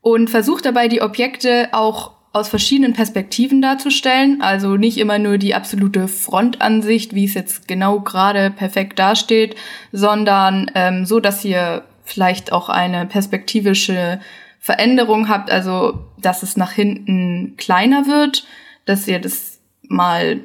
Und 0.00 0.28
versucht 0.28 0.66
dabei 0.66 0.88
die 0.88 1.00
Objekte 1.00 1.68
auch 1.70 2.10
aus 2.32 2.48
verschiedenen 2.48 2.94
Perspektiven 2.94 3.62
darzustellen. 3.62 4.42
Also 4.42 4.76
nicht 4.76 4.98
immer 4.98 5.20
nur 5.20 5.38
die 5.38 5.54
absolute 5.54 6.08
Frontansicht, 6.08 7.14
wie 7.14 7.26
es 7.26 7.34
jetzt 7.34 7.68
genau 7.68 8.00
gerade 8.00 8.50
perfekt 8.50 8.98
dasteht, 8.98 9.54
sondern 9.92 10.68
ähm, 10.74 11.06
so, 11.06 11.20
dass 11.20 11.44
ihr 11.44 11.84
vielleicht 12.02 12.52
auch 12.52 12.68
eine 12.68 13.06
perspektivische 13.06 14.18
Veränderung 14.58 15.28
habt, 15.28 15.48
also 15.48 16.00
dass 16.20 16.42
es 16.42 16.56
nach 16.56 16.72
hinten 16.72 17.54
kleiner 17.56 18.06
wird, 18.06 18.46
dass 18.84 19.06
ihr 19.06 19.20
das 19.20 19.60
mal 19.82 20.40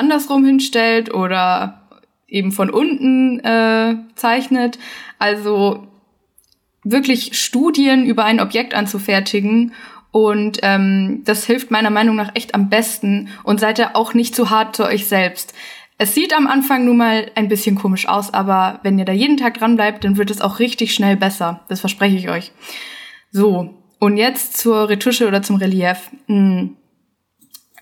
andersrum 0.00 0.44
hinstellt 0.44 1.14
oder 1.14 1.82
eben 2.26 2.52
von 2.52 2.70
unten 2.70 3.40
äh, 3.40 3.96
zeichnet. 4.14 4.78
Also 5.18 5.86
wirklich 6.82 7.38
Studien 7.38 8.04
über 8.04 8.24
ein 8.24 8.40
Objekt 8.40 8.74
anzufertigen 8.74 9.72
und 10.12 10.58
ähm, 10.62 11.22
das 11.24 11.44
hilft 11.44 11.70
meiner 11.70 11.90
Meinung 11.90 12.16
nach 12.16 12.34
echt 12.34 12.54
am 12.54 12.68
besten 12.68 13.28
und 13.44 13.60
seid 13.60 13.78
ihr 13.78 13.94
auch 13.94 14.14
nicht 14.14 14.34
zu 14.34 14.50
hart 14.50 14.74
zu 14.74 14.84
euch 14.84 15.06
selbst. 15.06 15.54
Es 15.98 16.14
sieht 16.14 16.34
am 16.34 16.46
Anfang 16.46 16.86
nun 16.86 16.96
mal 16.96 17.30
ein 17.34 17.48
bisschen 17.48 17.76
komisch 17.76 18.08
aus, 18.08 18.32
aber 18.32 18.80
wenn 18.82 18.98
ihr 18.98 19.04
da 19.04 19.12
jeden 19.12 19.36
Tag 19.36 19.58
dran 19.58 19.76
bleibt, 19.76 20.02
dann 20.02 20.16
wird 20.16 20.30
es 20.30 20.40
auch 20.40 20.58
richtig 20.58 20.94
schnell 20.94 21.16
besser. 21.16 21.60
Das 21.68 21.80
verspreche 21.80 22.16
ich 22.16 22.30
euch. 22.30 22.52
So, 23.30 23.74
und 23.98 24.16
jetzt 24.16 24.56
zur 24.56 24.88
Retusche 24.88 25.28
oder 25.28 25.42
zum 25.42 25.56
Relief. 25.56 26.10
Hm. 26.26 26.76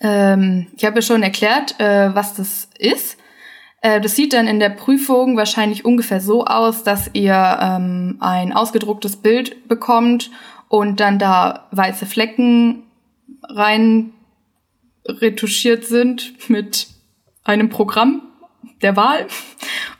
Ähm, 0.00 0.68
ich 0.76 0.84
habe 0.84 0.96
ja 0.96 1.02
schon 1.02 1.22
erklärt, 1.22 1.78
äh, 1.80 2.14
was 2.14 2.34
das 2.34 2.68
ist. 2.78 3.18
Äh, 3.80 4.00
das 4.00 4.16
sieht 4.16 4.32
dann 4.32 4.46
in 4.46 4.60
der 4.60 4.70
Prüfung 4.70 5.36
wahrscheinlich 5.36 5.84
ungefähr 5.84 6.20
so 6.20 6.44
aus, 6.44 6.82
dass 6.82 7.10
ihr 7.12 7.58
ähm, 7.60 8.16
ein 8.20 8.52
ausgedrucktes 8.52 9.16
Bild 9.16 9.68
bekommt 9.68 10.30
und 10.68 11.00
dann 11.00 11.18
da 11.18 11.68
weiße 11.70 12.06
Flecken 12.06 12.84
rein 13.42 14.12
retuschiert 15.06 15.84
sind 15.84 16.48
mit 16.48 16.88
einem 17.44 17.70
Programm 17.70 18.22
der 18.82 18.96
Wahl. 18.96 19.26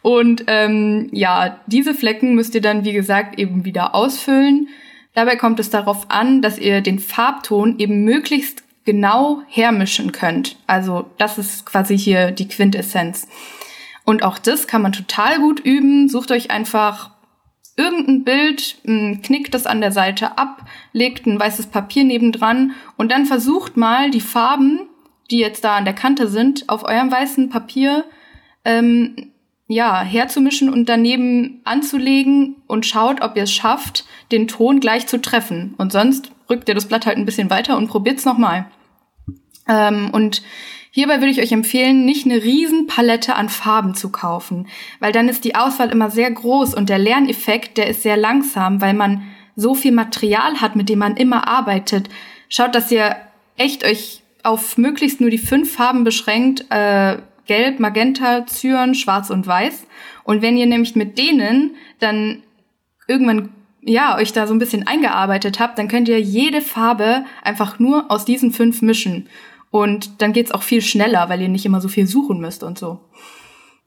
Und 0.03 0.45
ähm, 0.47 1.09
ja, 1.13 1.61
diese 1.67 1.95
Flecken 1.95 2.35
müsst 2.35 2.55
ihr 2.55 2.61
dann, 2.61 2.85
wie 2.85 2.93
gesagt, 2.93 3.39
eben 3.39 3.65
wieder 3.65 3.95
ausfüllen. 3.95 4.69
Dabei 5.15 5.37
kommt 5.37 5.59
es 5.59 5.71
darauf 5.71 6.11
an, 6.11 6.43
dass 6.43 6.59
ihr 6.59 6.81
den 6.81 6.99
Farbton 6.99 7.79
eben 7.79 8.05
möglichst 8.05 8.63
genau 8.89 9.43
hermischen 9.49 10.13
könnt. 10.13 10.57
Also 10.67 11.11
das 11.19 11.37
ist 11.37 11.67
quasi 11.67 11.99
hier 11.99 12.31
die 12.31 12.49
Quintessenz. 12.49 13.29
Und 14.05 14.23
auch 14.23 14.39
das 14.39 14.67
kann 14.67 14.81
man 14.81 14.93
total 14.93 15.39
gut 15.39 15.61
üben. 15.61 16.09
Sucht 16.09 16.31
euch 16.31 16.51
einfach 16.51 17.11
irgendein 17.77 18.25
Bild, 18.25 18.79
knickt 18.83 19.53
das 19.53 19.67
an 19.67 19.81
der 19.81 19.93
Seite 19.93 20.39
ab, 20.39 20.65
legt 20.93 21.27
ein 21.27 21.39
weißes 21.39 21.67
Papier 21.67 22.05
nebendran 22.05 22.73
und 22.97 23.13
dann 23.13 23.27
versucht 23.27 23.77
mal 23.77 24.11
die 24.11 24.21
Farben 24.21 24.89
die 25.31 25.39
jetzt 25.39 25.65
da 25.65 25.77
an 25.77 25.85
der 25.85 25.95
Kante 25.95 26.29
sind, 26.29 26.69
auf 26.69 26.85
eurem 26.85 27.11
weißen 27.11 27.51
Papier 27.51 28.05
ähm, 28.65 29.33
ja, 29.67 30.01
herzumischen 30.01 30.71
und 30.73 30.89
daneben 30.89 31.61
anzulegen 31.65 32.57
und 32.67 32.87
schaut, 32.87 33.21
ob 33.21 33.37
ihr 33.37 33.43
es 33.43 33.53
schafft, 33.53 34.07
den 34.33 34.49
Ton 34.49 34.81
gleich 34.81 35.07
zu 35.07 35.21
treffen. 35.21 35.75
Und 35.77 35.93
sonst 35.93 36.33
rückt 36.49 36.69
ihr 36.69 36.75
das 36.75 36.87
Blatt 36.87 37.05
halt 37.05 37.19
ein 37.19 37.27
bisschen 37.27 37.51
weiter 37.51 37.77
und 37.77 37.89
probiert's 37.89 38.25
nochmal. 38.25 38.67
Ähm, 39.69 40.11
und 40.11 40.43
hierbei 40.91 41.19
würde 41.19 41.31
ich 41.31 41.41
euch 41.41 41.53
empfehlen, 41.53 42.05
nicht 42.05 42.25
eine 42.25 42.43
riesen 42.43 42.87
Palette 42.87 43.37
an 43.37 43.49
Farben 43.49 43.95
zu 43.95 44.11
kaufen, 44.11 44.67
weil 45.01 45.13
dann 45.13 45.29
ist 45.29 45.45
die 45.45 45.55
Auswahl 45.55 45.91
immer 45.91 46.11
sehr 46.11 46.31
groß 46.31 46.75
und 46.75 46.89
der 46.89 46.99
Lerneffekt, 46.99 47.77
der 47.77 47.89
ist 47.89 48.03
sehr 48.03 48.17
langsam, 48.17 48.81
weil 48.81 48.95
man 48.95 49.23
so 49.57 49.75
viel 49.75 49.93
Material 49.93 50.61
hat, 50.61 50.77
mit 50.77 50.89
dem 50.89 51.01
man 51.01 51.17
immer 51.17 51.49
arbeitet. 51.49 52.09
Schaut, 52.49 52.75
dass 52.75 52.91
ihr 52.91 53.17
echt 53.57 53.85
euch 53.85 54.23
auf 54.43 54.79
möglichst 54.79 55.21
nur 55.21 55.31
die 55.31 55.39
fünf 55.39 55.73
Farben 55.73 56.05
beschränkt, 56.05 56.65
äh, 56.71 57.19
Gelb, 57.47 57.81
Magenta, 57.81 58.47
Cyan, 58.47 58.95
Schwarz 58.95 59.31
und 59.31 59.47
Weiß. 59.47 59.87
Und 60.23 60.43
wenn 60.43 60.57
ihr 60.57 60.67
nämlich 60.67 60.95
mit 60.95 61.19
denen 61.19 61.75
dann 61.99 62.43
irgendwann 63.09 63.49
ja, 63.81 64.17
euch 64.17 64.33
da 64.33 64.47
so 64.47 64.55
ein 64.55 64.59
bisschen 64.59 64.87
eingearbeitet 64.87 65.59
habt, 65.59 65.79
dann 65.79 65.89
könnt 65.89 66.09
ihr 66.09 66.21
jede 66.21 66.61
Farbe 66.61 67.25
einfach 67.43 67.79
nur 67.79 68.11
aus 68.11 68.25
diesen 68.25 68.53
fünf 68.53 68.83
mischen. 68.83 69.29
Und 69.71 70.23
dann 70.23 70.33
geht's 70.33 70.53
auch 70.53 70.63
viel 70.63 70.83
schneller, 70.83 71.29
weil 71.29 71.43
ihr 71.43 71.49
nicht 71.49 71.67
immer 71.67 71.81
so 71.81 71.89
viel 71.89 72.07
suchen 72.07 72.41
müsst 72.41 72.63
und 72.63 72.79
so. 72.79 73.01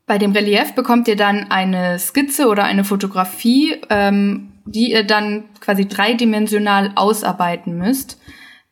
Bei 0.05 0.17
dem 0.17 0.31
Relief 0.31 0.73
bekommt 0.73 1.07
ihr 1.07 1.15
dann 1.15 1.51
eine 1.51 1.97
Skizze 1.97 2.47
oder 2.47 2.63
eine 2.63 2.83
Fotografie, 2.83 3.77
ähm, 3.89 4.51
die 4.65 4.91
ihr 4.91 5.03
dann 5.03 5.45
quasi 5.59 5.87
dreidimensional 5.87 6.91
ausarbeiten 6.95 7.77
müsst. 7.77 8.19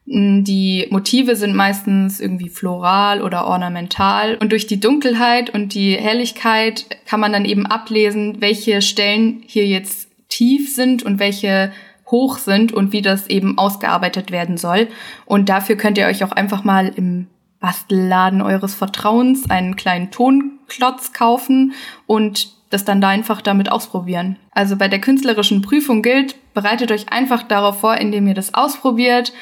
Mm, 0.05 0.43
die 0.43 0.87
Motive 0.89 1.35
sind 1.35 1.55
meistens 1.55 2.19
irgendwie 2.19 2.49
floral 2.49 3.21
oder 3.21 3.45
ornamental 3.45 4.37
und 4.41 4.51
durch 4.51 4.67
die 4.67 4.79
Dunkelheit 4.79 5.49
und 5.49 5.73
die 5.73 5.95
Helligkeit 5.95 6.85
kann 7.05 7.19
man 7.19 7.31
dann 7.31 7.45
eben 7.45 7.65
ablesen, 7.65 8.41
welche 8.41 8.81
Stellen 8.81 9.43
hier 9.45 9.65
jetzt 9.65 10.09
tief 10.29 10.73
sind 10.73 11.03
und 11.03 11.19
welche 11.19 11.71
hoch 12.11 12.37
sind 12.37 12.71
und 12.71 12.91
wie 12.91 13.01
das 13.01 13.27
eben 13.27 13.57
ausgearbeitet 13.57 14.31
werden 14.31 14.57
soll. 14.57 14.87
Und 15.25 15.49
dafür 15.49 15.75
könnt 15.75 15.97
ihr 15.97 16.07
euch 16.07 16.23
auch 16.23 16.31
einfach 16.31 16.63
mal 16.63 16.91
im 16.95 17.27
Bastelladen 17.59 18.41
eures 18.41 18.75
Vertrauens 18.75 19.49
einen 19.49 19.75
kleinen 19.75 20.11
Tonklotz 20.11 21.13
kaufen 21.13 21.73
und 22.07 22.53
das 22.69 22.85
dann 22.85 23.01
da 23.01 23.09
einfach 23.09 23.41
damit 23.41 23.71
ausprobieren. 23.71 24.37
Also 24.51 24.75
bei 24.75 24.87
der 24.87 25.01
künstlerischen 25.01 25.61
Prüfung 25.61 26.01
gilt, 26.01 26.35
bereitet 26.53 26.91
euch 26.91 27.11
einfach 27.11 27.43
darauf 27.43 27.79
vor, 27.79 27.97
indem 27.97 28.27
ihr 28.27 28.35
das 28.35 28.53
ausprobiert, 28.53 29.33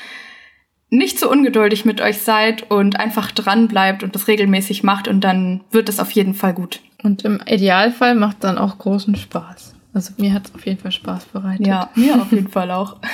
nicht 0.89 1.19
so 1.19 1.29
ungeduldig 1.29 1.83
mit 1.83 1.99
euch 1.99 2.21
seid 2.21 2.71
und 2.71 2.97
einfach 2.97 3.31
dran 3.31 3.67
bleibt 3.67 4.03
und 4.03 4.15
das 4.15 4.27
regelmäßig 4.29 4.83
macht 4.83 5.09
und 5.09 5.21
dann 5.21 5.61
wird 5.71 5.89
es 5.89 5.99
auf 5.99 6.11
jeden 6.11 6.33
Fall 6.33 6.53
gut. 6.53 6.79
Und 7.03 7.25
im 7.25 7.41
Idealfall 7.45 8.15
macht 8.15 8.43
dann 8.43 8.57
auch 8.57 8.77
großen 8.77 9.15
Spaß. 9.15 9.76
Also 9.93 10.13
mir 10.17 10.33
hat 10.33 10.47
es 10.47 10.55
auf 10.55 10.65
jeden 10.65 10.79
Fall 10.79 10.91
Spaß 10.91 11.25
bereitet. 11.25 11.65
Ja, 11.65 11.89
mir 11.95 12.21
auf 12.21 12.31
jeden 12.31 12.49
Fall 12.49 12.71
auch. 12.71 12.97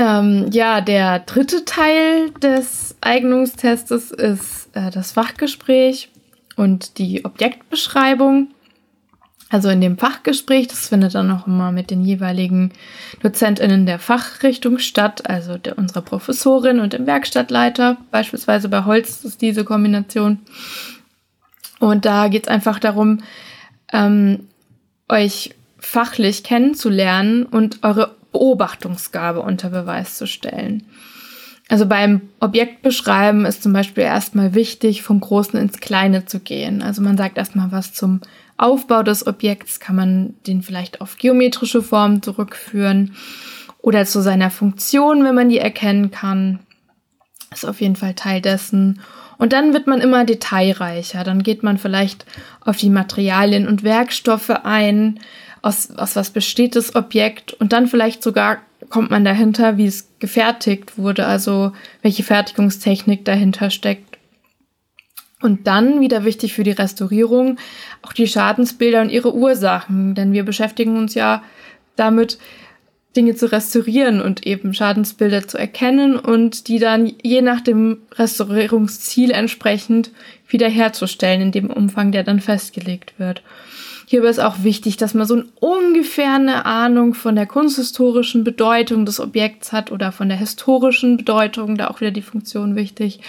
Ähm, 0.00 0.48
ja, 0.50 0.80
der 0.80 1.18
dritte 1.18 1.66
Teil 1.66 2.30
des 2.42 2.96
Eignungstestes 3.02 4.10
ist 4.12 4.70
äh, 4.72 4.90
das 4.90 5.12
Fachgespräch 5.12 6.08
und 6.56 6.96
die 6.96 7.24
Objektbeschreibung. 7.26 8.48
Also 9.50 9.68
in 9.68 9.80
dem 9.82 9.98
Fachgespräch, 9.98 10.68
das 10.68 10.88
findet 10.88 11.14
dann 11.14 11.30
auch 11.30 11.46
immer 11.46 11.70
mit 11.70 11.90
den 11.90 12.02
jeweiligen 12.02 12.72
DozentInnen 13.22 13.84
der 13.84 13.98
Fachrichtung 13.98 14.78
statt, 14.78 15.28
also 15.28 15.58
der, 15.58 15.76
unserer 15.76 16.02
Professorin 16.02 16.80
und 16.80 16.94
dem 16.94 17.06
Werkstattleiter. 17.06 17.98
Beispielsweise 18.10 18.70
bei 18.70 18.84
Holz 18.84 19.22
ist 19.24 19.42
diese 19.42 19.64
Kombination. 19.64 20.38
Und 21.80 22.04
da 22.04 22.28
geht 22.28 22.44
es 22.44 22.48
einfach 22.48 22.78
darum, 22.78 23.18
ähm, 23.92 24.48
euch 25.08 25.54
fachlich 25.78 26.44
kennenzulernen 26.44 27.44
und 27.44 27.82
eure 27.82 28.14
Beobachtungsgabe 28.32 29.40
unter 29.40 29.70
Beweis 29.70 30.16
zu 30.16 30.26
stellen. 30.26 30.84
Also 31.68 31.86
beim 31.86 32.22
Objektbeschreiben 32.40 33.44
ist 33.46 33.62
zum 33.62 33.72
Beispiel 33.72 34.02
erstmal 34.02 34.54
wichtig, 34.54 35.02
vom 35.02 35.20
Großen 35.20 35.58
ins 35.58 35.78
Kleine 35.78 36.26
zu 36.26 36.40
gehen. 36.40 36.82
Also 36.82 37.00
man 37.00 37.16
sagt 37.16 37.38
erstmal 37.38 37.70
was 37.70 37.92
zum 37.92 38.20
Aufbau 38.56 39.02
des 39.02 39.26
Objekts, 39.26 39.78
kann 39.78 39.96
man 39.96 40.34
den 40.46 40.62
vielleicht 40.62 41.00
auf 41.00 41.16
geometrische 41.16 41.80
Formen 41.80 42.22
zurückführen 42.22 43.14
oder 43.78 44.04
zu 44.04 44.20
seiner 44.20 44.50
Funktion, 44.50 45.24
wenn 45.24 45.34
man 45.34 45.48
die 45.48 45.58
erkennen 45.58 46.10
kann. 46.10 46.58
Ist 47.52 47.64
auf 47.64 47.80
jeden 47.80 47.96
Fall 47.96 48.14
Teil 48.14 48.40
dessen. 48.40 49.00
Und 49.38 49.52
dann 49.52 49.72
wird 49.72 49.86
man 49.86 50.00
immer 50.00 50.24
detailreicher. 50.24 51.24
Dann 51.24 51.42
geht 51.42 51.62
man 51.62 51.78
vielleicht 51.78 52.26
auf 52.60 52.76
die 52.76 52.90
Materialien 52.90 53.66
und 53.66 53.82
Werkstoffe 53.82 54.50
ein, 54.50 55.18
aus, 55.62 55.90
aus 55.90 56.16
was 56.16 56.30
besteht 56.30 56.76
das 56.76 56.94
Objekt 56.94 57.52
und 57.54 57.72
dann 57.72 57.86
vielleicht 57.86 58.22
sogar 58.22 58.58
kommt 58.88 59.10
man 59.10 59.24
dahinter, 59.24 59.76
wie 59.76 59.86
es 59.86 60.08
gefertigt 60.18 60.96
wurde, 60.96 61.26
also 61.26 61.72
welche 62.02 62.22
Fertigungstechnik 62.22 63.24
dahinter 63.24 63.70
steckt. 63.70 64.18
Und 65.42 65.66
dann, 65.66 66.00
wieder 66.00 66.24
wichtig 66.24 66.52
für 66.54 66.64
die 66.64 66.70
Restaurierung, 66.70 67.58
auch 68.02 68.12
die 68.12 68.26
Schadensbilder 68.26 69.00
und 69.00 69.10
ihre 69.10 69.34
Ursachen, 69.34 70.14
denn 70.14 70.32
wir 70.32 70.44
beschäftigen 70.44 70.96
uns 70.96 71.14
ja 71.14 71.42
damit, 71.96 72.38
Dinge 73.16 73.34
zu 73.34 73.50
restaurieren 73.50 74.20
und 74.20 74.46
eben 74.46 74.72
Schadensbilder 74.72 75.48
zu 75.48 75.58
erkennen 75.58 76.16
und 76.16 76.68
die 76.68 76.78
dann 76.78 77.12
je 77.22 77.42
nach 77.42 77.60
dem 77.60 77.98
Restaurierungsziel 78.12 79.32
entsprechend 79.32 80.12
wiederherzustellen 80.48 81.40
in 81.42 81.52
dem 81.52 81.70
Umfang, 81.70 82.12
der 82.12 82.22
dann 82.22 82.40
festgelegt 82.40 83.14
wird. 83.18 83.42
Hierbei 84.06 84.28
ist 84.28 84.40
auch 84.40 84.64
wichtig, 84.64 84.96
dass 84.96 85.14
man 85.14 85.26
so 85.26 85.34
eine 85.34 85.44
ungefähr 85.60 86.34
eine 86.34 86.66
Ahnung 86.66 87.14
von 87.14 87.36
der 87.36 87.46
kunsthistorischen 87.46 88.42
Bedeutung 88.42 89.06
des 89.06 89.20
Objekts 89.20 89.72
hat 89.72 89.92
oder 89.92 90.10
von 90.10 90.28
der 90.28 90.38
historischen 90.38 91.16
Bedeutung, 91.16 91.76
da 91.76 91.88
auch 91.88 92.00
wieder 92.00 92.10
die 92.10 92.22
Funktion 92.22 92.74
wichtig. 92.74 93.20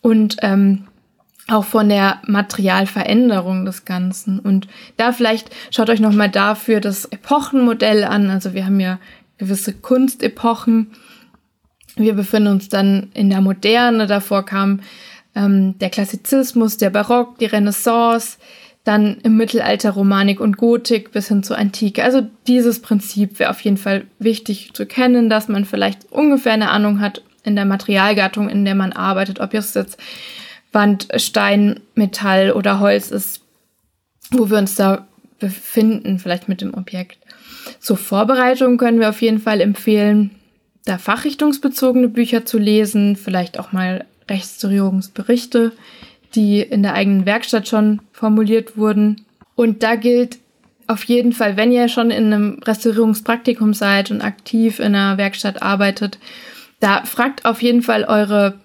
Und 0.00 0.36
ähm, 0.42 0.86
auch 1.52 1.64
von 1.64 1.88
der 1.88 2.20
Materialveränderung 2.26 3.64
des 3.64 3.84
Ganzen. 3.84 4.38
Und 4.38 4.68
da 4.96 5.12
vielleicht 5.12 5.50
schaut 5.70 5.90
euch 5.90 6.00
nochmal 6.00 6.30
dafür 6.30 6.80
das 6.80 7.06
Epochenmodell 7.06 8.04
an. 8.04 8.30
Also 8.30 8.54
wir 8.54 8.66
haben 8.66 8.80
ja 8.80 8.98
gewisse 9.38 9.72
Kunstepochen. 9.72 10.92
Wir 11.96 12.14
befinden 12.14 12.52
uns 12.52 12.68
dann 12.68 13.10
in 13.14 13.30
der 13.30 13.40
Moderne. 13.40 14.06
Davor 14.06 14.44
kam 14.44 14.80
ähm, 15.34 15.78
der 15.78 15.90
Klassizismus, 15.90 16.76
der 16.76 16.90
Barock, 16.90 17.38
die 17.38 17.46
Renaissance, 17.46 18.38
dann 18.84 19.18
im 19.22 19.36
Mittelalter 19.36 19.90
Romanik 19.90 20.40
und 20.40 20.56
Gotik 20.56 21.12
bis 21.12 21.28
hin 21.28 21.42
zur 21.42 21.58
Antike. 21.58 22.02
Also 22.02 22.22
dieses 22.46 22.80
Prinzip 22.80 23.38
wäre 23.38 23.50
auf 23.50 23.60
jeden 23.60 23.76
Fall 23.76 24.04
wichtig 24.18 24.72
zu 24.72 24.86
kennen, 24.86 25.28
dass 25.28 25.48
man 25.48 25.64
vielleicht 25.64 26.10
ungefähr 26.10 26.52
eine 26.52 26.70
Ahnung 26.70 27.00
hat 27.00 27.22
in 27.44 27.56
der 27.56 27.66
Materialgattung, 27.66 28.48
in 28.48 28.64
der 28.64 28.74
man 28.74 28.92
arbeitet, 28.92 29.40
ob 29.40 29.54
es 29.54 29.74
jetzt 29.74 29.98
Wand, 30.72 31.08
Stein, 31.16 31.80
Metall 31.94 32.52
oder 32.52 32.80
Holz 32.80 33.10
ist, 33.10 33.42
wo 34.30 34.50
wir 34.50 34.58
uns 34.58 34.74
da 34.74 35.06
befinden, 35.38 36.18
vielleicht 36.18 36.48
mit 36.48 36.60
dem 36.60 36.74
Objekt. 36.74 37.18
Zur 37.80 37.96
Vorbereitung 37.96 38.76
können 38.76 39.00
wir 39.00 39.08
auf 39.08 39.22
jeden 39.22 39.40
Fall 39.40 39.60
empfehlen, 39.60 40.30
da 40.84 40.98
fachrichtungsbezogene 40.98 42.08
Bücher 42.08 42.44
zu 42.44 42.58
lesen, 42.58 43.16
vielleicht 43.16 43.58
auch 43.58 43.72
mal 43.72 44.06
Restaurierungsberichte 44.28 45.72
die 46.34 46.60
in 46.60 46.82
der 46.82 46.94
eigenen 46.94 47.26
Werkstatt 47.26 47.68
schon 47.68 48.00
formuliert 48.12 48.76
wurden. 48.76 49.24
Und 49.54 49.82
da 49.82 49.96
gilt 49.96 50.38
auf 50.86 51.04
jeden 51.04 51.32
Fall, 51.32 51.56
wenn 51.56 51.72
ihr 51.72 51.88
schon 51.88 52.10
in 52.10 52.32
einem 52.32 52.58
Restaurierungspraktikum 52.64 53.74
seid 53.74 54.10
und 54.10 54.22
aktiv 54.22 54.78
in 54.80 54.94
einer 54.94 55.18
Werkstatt 55.18 55.62
arbeitet, 55.62 56.18
da 56.80 57.04
fragt 57.04 57.44
auf 57.44 57.62
jeden 57.62 57.82
Fall 57.82 58.04
eure 58.04 58.58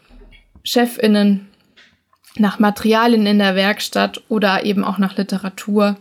Chefinnen 0.63 1.47
nach 2.37 2.59
Materialien 2.59 3.25
in 3.25 3.39
der 3.39 3.55
Werkstatt 3.55 4.23
oder 4.29 4.65
eben 4.65 4.83
auch 4.83 4.97
nach 4.97 5.17
Literatur. 5.17 5.97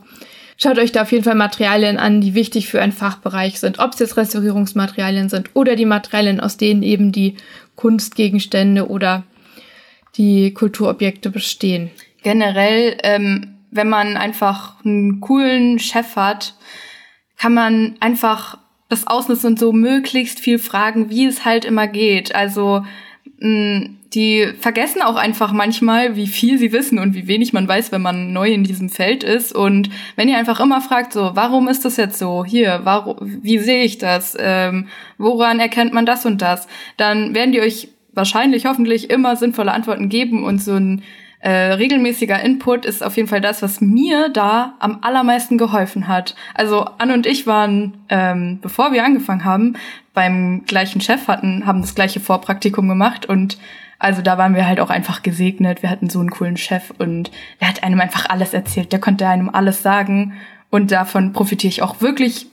Schaut 0.57 0.79
euch 0.79 0.93
da 0.93 1.03
auf 1.03 1.13
jeden 1.13 1.25
Fall 1.25 1.35
Materialien 1.35 1.99
an, 1.99 2.21
die 2.21 2.35
wichtig 2.35 2.69
für 2.69 2.81
einen 2.81 2.93
Fachbereich 2.93 3.59
sind. 3.59 3.81
Ob 3.81 3.93
es 3.93 3.99
jetzt 3.99 4.17
Restaurierungsmaterialien 4.17 5.29
sind 5.29 5.51
oder 5.55 5.75
die 5.75 5.85
Materialien, 5.85 6.41
aus 6.41 6.57
denen 6.57 6.83
eben 6.83 7.11
die 7.11 7.37
Kunstgegenstände 7.77 8.89
oder 8.89 9.25
die 10.17 10.55
Kulturobjekte 10.55 11.31
bestehen. 11.31 11.91
Generell, 12.23 12.97
ähm, 13.03 13.57
wenn 13.71 13.89
man 13.89 14.17
einfach 14.17 14.85
einen 14.85 15.21
coolen 15.21 15.81
Chef 15.81 16.15
hat, 16.15 16.55
kann 17.37 17.53
man 17.53 17.97
einfach 17.99 18.59
das 18.89 19.07
ausnutzen 19.09 19.51
und 19.51 19.59
so 19.59 19.73
möglichst 19.73 20.39
viel 20.39 20.59
fragen, 20.59 21.11
wie 21.11 21.27
es 21.27 21.45
halt 21.45 21.65
immer 21.65 21.89
geht. 21.89 22.33
Also 22.35 22.85
mh, 23.39 23.91
die 24.15 24.53
vergessen 24.61 25.03
auch 25.03 25.17
einfach 25.17 25.53
manchmal, 25.53 26.17
wie 26.17 26.27
viel 26.29 26.59
sie 26.59 26.73
wissen 26.73 26.99
und 26.99 27.15
wie 27.15 27.27
wenig 27.27 27.53
man 27.53 27.67
weiß, 27.67 27.91
wenn 27.91 28.03
man 28.03 28.33
neu 28.33 28.51
in 28.51 28.63
diesem 28.63 28.89
Feld 28.89 29.25
ist. 29.25 29.53
Und 29.53 29.91
wenn 30.17 30.29
ihr 30.29 30.39
einfach 30.39 30.61
immer 30.61 30.81
fragt, 30.81 31.13
so, 31.13 31.33
warum 31.35 31.69
ist 31.69 31.85
das 31.85 31.97
jetzt 31.97 32.19
so? 32.19 32.45
Hier, 32.45 32.81
warum, 32.85 33.17
wie 33.21 33.59
sehe 33.59 33.83
ich 33.83 33.99
das? 33.99 34.37
Ähm, 34.39 34.87
woran 35.19 35.59
erkennt 35.59 35.93
man 35.93 36.07
das 36.07 36.25
und 36.25 36.43
das? 36.43 36.69
Dann 36.97 37.35
werden 37.35 37.53
die 37.53 37.61
euch 37.61 37.89
wahrscheinlich 38.13 38.67
hoffentlich 38.67 39.11
immer 39.11 39.35
sinnvolle 39.35 39.73
Antworten 39.73 40.09
geben 40.09 40.45
und 40.45 40.63
so 40.63 40.75
ein 40.75 41.03
äh, 41.41 41.75
regelmäßiger 41.75 42.41
Input 42.41 42.87
ist 42.87 43.05
auf 43.05 43.17
jeden 43.17 43.29
Fall 43.29 43.43
das, 43.43 43.61
was 43.61 43.83
mir 43.83 44.31
da 44.31 44.77
am 44.79 45.01
allermeisten 45.03 45.59
geholfen 45.59 46.09
hat. 46.09 46.35
Also 46.55 46.87
Anne 46.97 47.13
und 47.13 47.27
ich 47.27 47.47
waren, 47.47 47.99
ähm, 48.09 48.61
bevor 48.63 48.93
wir 48.93 49.05
angefangen 49.05 49.45
haben, 49.45 49.75
beim 50.15 50.63
gleichen 50.65 51.03
Chef 51.03 51.29
hatten, 51.29 51.67
haben 51.67 51.83
das 51.83 51.95
gleiche 51.95 52.21
Vorpraktikum 52.21 52.89
gemacht 52.89 53.27
und 53.27 53.59
also 54.05 54.21
da 54.21 54.37
waren 54.37 54.55
wir 54.55 54.69
halt 54.69 54.81
auch 54.81 54.91
einfach 54.91 55.23
gesegnet. 55.23 55.83
Wir 55.83 55.89
hatten 55.89 56.11
so 56.11 56.21
einen 56.21 56.31
coolen 56.31 56.59
Chef 56.59 56.93
und 56.99 57.31
er 57.59 57.69
hat 57.69 57.83
einem 57.83 58.01
einfach 58.03 58.29
alles 58.29 58.53
erzählt. 58.53 58.93
Der 58.93 59.01
konnte 59.01 59.27
einem 59.27 59.49
alles 59.49 59.83
sagen 59.83 60.35
und 60.69 60.93
davon 60.93 61.33
profitiere 61.33 61.71
ich 61.71 61.81
auch 61.81 62.03
wirklich. 62.03 62.47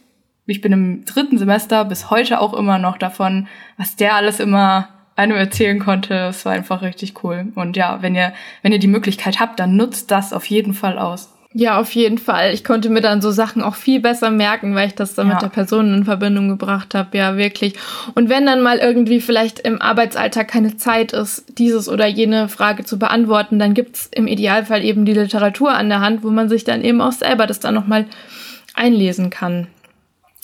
Ich 0.46 0.62
bin 0.62 0.72
im 0.72 1.04
dritten 1.04 1.38
Semester 1.38 1.84
bis 1.84 2.10
heute 2.10 2.40
auch 2.40 2.54
immer 2.54 2.78
noch 2.78 2.98
davon, 2.98 3.50
was 3.76 3.98
der 3.98 4.16
alles 4.16 4.40
immer 4.40 4.88
einem 5.18 5.36
erzählen 5.36 5.80
konnte. 5.80 6.14
Es 6.30 6.46
war 6.46 6.54
einfach 6.54 6.84
richtig 6.84 7.22
cool. 7.22 7.52
Und 7.56 7.76
ja, 7.76 8.02
wenn 8.02 8.16
ihr, 8.16 8.32
wenn 8.62 8.72
ihr 8.72 8.80
die 8.80 8.88
Möglichkeit 8.88 9.42
habt, 9.42 9.60
dann 9.60 9.76
nutzt 9.76 10.10
das 10.10 10.32
auf 10.32 10.46
jeden 10.46 10.74
Fall 10.74 10.98
aus. 10.98 11.34
Ja, 11.54 11.80
auf 11.80 11.92
jeden 11.92 12.18
Fall. 12.18 12.54
Ich 12.54 12.64
konnte 12.64 12.90
mir 12.90 13.02
dann 13.02 13.22
so 13.22 13.32
Sachen 13.32 13.62
auch 13.62 13.76
viel 13.76 14.00
besser 14.00 14.32
merken, 14.32 14.74
weil 14.74 14.88
ich 14.88 14.96
das 14.96 15.16
dann 15.16 15.28
ja. 15.28 15.34
mit 15.34 15.42
der 15.42 15.50
Person 15.50 15.94
in 15.94 16.06
Verbindung 16.06 16.48
gebracht 16.48 16.96
habe. 16.96 17.18
Ja, 17.18 17.36
wirklich. 17.36 17.74
Und 18.16 18.30
wenn 18.30 18.46
dann 18.46 18.62
mal 18.62 18.78
irgendwie 18.78 19.20
vielleicht 19.20 19.60
im 19.60 19.82
Arbeitsalltag 19.82 20.48
keine 20.48 20.78
Zeit 20.78 21.12
ist, 21.12 21.58
dieses 21.58 21.90
oder 21.90 22.08
jene 22.08 22.48
Frage 22.48 22.86
zu 22.86 22.98
beantworten, 22.98 23.60
dann 23.60 23.74
gibt's 23.74 24.10
im 24.14 24.28
Idealfall 24.28 24.84
eben 24.84 25.04
die 25.04 25.14
Literatur 25.14 25.74
an 25.74 25.90
der 25.90 26.00
Hand, 26.00 26.24
wo 26.24 26.30
man 26.30 26.48
sich 26.48 26.64
dann 26.64 26.84
eben 26.84 27.02
auch 27.02 27.12
selber 27.12 27.48
das 27.48 27.60
dann 27.60 27.76
nochmal 27.76 28.06
einlesen 28.74 29.30
kann. 29.30 29.68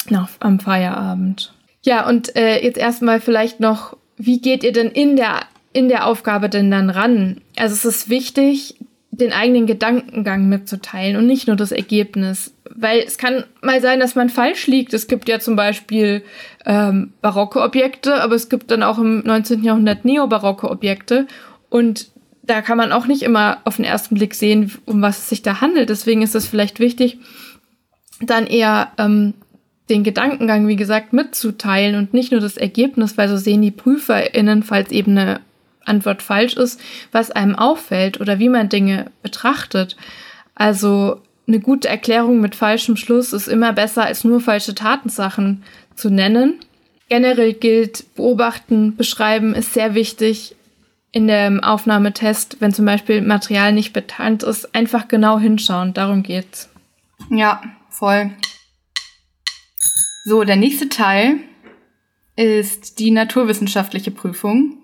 Nach, 0.10 0.30
am 0.40 0.60
Feierabend. 0.60 1.54
Ja, 1.84 2.08
und 2.08 2.36
äh, 2.36 2.62
jetzt 2.64 2.78
erstmal 2.78 3.22
vielleicht 3.22 3.62
noch 3.62 3.96
wie 4.18 4.42
geht 4.42 4.64
ihr 4.64 4.74
denn 4.74 4.90
in 4.90 5.16
der, 5.16 5.42
in 5.74 5.88
der 5.88 6.08
Aufgabe 6.08 6.50
denn 6.50 6.72
dann 6.72 6.90
ran? 6.90 7.42
Also 7.56 7.76
es 7.76 7.86
ist 7.86 8.10
wichtig, 8.10 8.76
den 9.20 9.34
eigenen 9.34 9.66
Gedankengang 9.66 10.48
mitzuteilen 10.48 11.18
und 11.18 11.28
nicht 11.28 11.48
nur 11.48 11.56
das 11.56 11.72
Ergebnis. 11.72 12.54
Weil 12.74 13.00
es 13.00 13.18
kann 13.18 13.46
mal 13.62 13.82
sein, 13.82 14.00
dass 14.00 14.16
man 14.16 14.30
falsch 14.30 14.68
liegt. 14.68 14.94
Es 14.94 15.08
gibt 15.08 15.28
ja 15.28 15.40
zum 15.40 15.56
Beispiel 15.56 16.24
ähm, 16.66 17.14
barocke 17.22 17.62
Objekte, 17.62 18.22
aber 18.22 18.36
es 18.36 18.50
gibt 18.50 18.70
dann 18.70 18.84
auch 18.84 19.00
im 19.00 19.20
19. 19.20 19.64
Jahrhundert 19.64 20.06
neobarocke 20.06 20.70
Objekte. 20.70 21.28
Und 21.70 22.10
da 22.44 22.62
kann 22.62 22.78
man 22.78 22.92
auch 22.92 23.08
nicht 23.08 23.24
immer 23.24 23.60
auf 23.66 23.78
den 23.78 23.86
ersten 23.86 24.16
Blick 24.16 24.36
sehen, 24.36 24.72
um 24.86 25.02
was 25.02 25.20
es 25.20 25.30
sich 25.30 25.42
da 25.42 25.62
handelt. 25.62 25.90
Deswegen 25.90 26.22
ist 26.22 26.36
es 26.36 26.48
vielleicht 26.48 26.80
wichtig, 26.80 27.18
dann 28.22 28.46
eher 28.46 28.92
ähm, 28.98 29.34
den 29.90 30.04
Gedankengang, 30.04 30.68
wie 30.68 30.76
gesagt, 30.76 31.14
mitzuteilen 31.14 31.96
und 31.96 32.14
nicht 32.14 32.32
nur 32.32 32.42
das 32.42 32.58
Ergebnis, 32.58 33.18
weil 33.18 33.30
so 33.30 33.38
sehen 33.38 33.62
die 33.62 33.72
PrüferInnen, 33.72 34.64
falls 34.64 34.92
eben 34.92 35.18
eine 35.18 35.40
Antwort 35.88 36.22
falsch 36.22 36.54
ist, 36.54 36.80
was 37.12 37.32
einem 37.32 37.56
auffällt 37.56 38.20
oder 38.20 38.40
wie 38.40 38.50
man 38.50 38.70
Dinge 38.70 39.12
betrachtet. 39.22 39.96
Also 40.56 41.22
eine 41.48 41.60
gute 41.60 41.88
Erklärung 41.88 42.42
mit 42.42 42.56
falschem 42.56 42.98
Schluss 42.98 43.34
ist 43.34 43.48
immer 43.48 43.74
besser 43.74 44.04
als 44.04 44.24
nur 44.24 44.42
falsche 44.42 44.76
Tatensachen 44.76 45.64
zu 45.96 46.10
nennen. 46.10 46.60
Generell 47.10 47.54
gilt, 47.54 48.16
beobachten, 48.16 48.98
beschreiben 48.98 49.56
ist 49.56 49.74
sehr 49.74 49.94
wichtig 49.96 50.56
in 51.12 51.28
dem 51.28 51.64
Aufnahmetest, 51.64 52.58
wenn 52.60 52.74
zum 52.74 52.86
Beispiel 52.86 53.22
Material 53.22 53.72
nicht 53.72 53.94
bekannt 53.94 54.44
ist, 54.44 54.76
einfach 54.76 55.08
genau 55.08 55.40
hinschauen. 55.40 55.94
Darum 55.94 56.22
geht's. 56.22 56.70
Ja, 57.30 57.62
voll. 57.90 58.32
So, 60.26 60.44
der 60.44 60.58
nächste 60.58 60.90
Teil 60.90 61.40
ist 62.36 63.00
die 63.00 63.12
naturwissenschaftliche 63.12 64.12
Prüfung. 64.12 64.78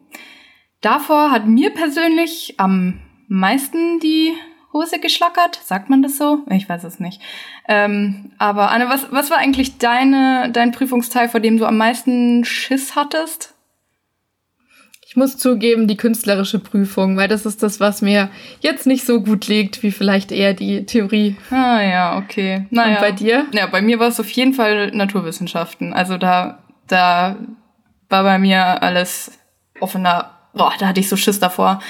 Davor 0.84 1.32
hat 1.32 1.48
mir 1.48 1.70
persönlich 1.74 2.56
am 2.58 3.00
meisten 3.30 4.00
die 4.02 4.34
Hose 4.74 5.00
geschlackert. 5.00 5.60
Sagt 5.64 5.90
man 5.90 6.04
das 6.04 6.18
so? 6.18 6.40
Ich 6.50 6.68
weiß 6.68 6.84
es 6.84 7.00
nicht. 7.00 7.22
Ähm, 7.70 8.32
aber 8.38 8.70
Anne, 8.70 8.90
was, 8.90 9.10
was 9.12 9.32
war 9.32 9.38
eigentlich 9.38 9.78
deine, 9.78 10.50
dein 10.52 10.74
Prüfungsteil, 10.74 11.30
vor 11.30 11.40
dem 11.40 11.58
du 11.58 11.66
am 11.66 11.78
meisten 11.78 12.44
Schiss 12.44 12.98
hattest? 12.98 13.54
Ich 15.08 15.16
muss 15.16 15.38
zugeben, 15.38 15.88
die 15.88 15.96
künstlerische 15.96 16.60
Prüfung, 16.60 17.16
weil 17.16 17.30
das 17.30 17.46
ist 17.46 17.64
das, 17.64 17.80
was 17.80 18.02
mir 18.02 18.30
jetzt 18.60 18.86
nicht 18.86 19.06
so 19.06 19.22
gut 19.22 19.48
liegt, 19.48 19.84
wie 19.84 19.92
vielleicht 19.92 20.34
eher 20.34 20.54
die 20.54 20.86
Theorie. 20.86 21.38
Ah 21.50 21.82
ja, 21.82 22.18
okay. 22.18 22.66
Naja. 22.72 22.96
Und 22.96 23.00
bei 23.00 23.12
dir? 23.12 23.46
Ja, 23.54 23.68
bei 23.68 23.82
mir 23.82 24.00
war 24.00 24.10
es 24.10 24.20
auf 24.20 24.30
jeden 24.32 24.54
Fall 24.54 24.92
Naturwissenschaften. 24.92 25.94
Also 25.94 26.18
da, 26.18 26.64
da 26.88 27.38
war 28.10 28.24
bei 28.24 28.38
mir 28.38 28.82
alles 28.84 29.40
offener. 29.80 30.32
Boah, 30.54 30.74
da 30.80 30.88
hatte 30.88 31.00
ich 31.00 31.10
so 31.10 31.18
Schiss 31.18 31.40
davor. 31.40 31.82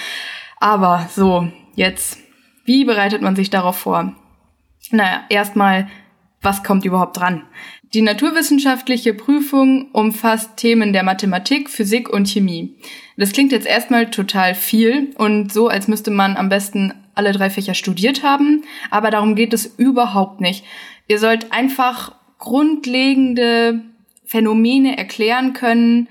Aber 0.60 1.08
so, 1.14 1.50
jetzt, 1.76 2.18
wie 2.66 2.86
bereitet 2.86 3.22
man 3.22 3.36
sich 3.36 3.50
darauf 3.50 3.78
vor? 3.78 4.16
Naja, 4.92 5.24
erstmal, 5.30 5.90
was 6.42 6.64
kommt 6.64 6.86
überhaupt 6.86 7.18
dran? 7.18 7.44
Die 7.94 8.02
naturwissenschaftliche 8.02 9.14
Prüfung 9.14 9.92
umfasst 9.92 10.58
Themen 10.58 10.94
der 10.94 11.04
Mathematik, 11.04 11.70
Physik 11.70 12.10
und 12.10 12.28
Chemie. 12.28 12.76
Das 13.18 13.34
klingt 13.34 13.52
jetzt 13.52 13.68
erstmal 13.68 14.10
total 14.10 14.56
viel 14.56 15.14
und 15.18 15.54
so, 15.54 15.68
als 15.68 15.88
müsste 15.88 16.10
man 16.10 16.36
am 16.36 16.50
besten 16.50 16.94
alle 17.14 17.32
drei 17.32 17.50
Fächer 17.50 17.76
studiert 17.76 18.24
haben, 18.24 18.64
aber 18.90 19.12
darum 19.12 19.36
geht 19.36 19.54
es 19.54 19.66
überhaupt 19.66 20.42
nicht. 20.42 20.66
Ihr 21.08 21.20
sollt 21.20 21.52
einfach 21.52 22.16
grundlegende 22.40 23.82
Phänomene 24.26 24.98
erklären 24.98 25.54
können, 25.54 26.10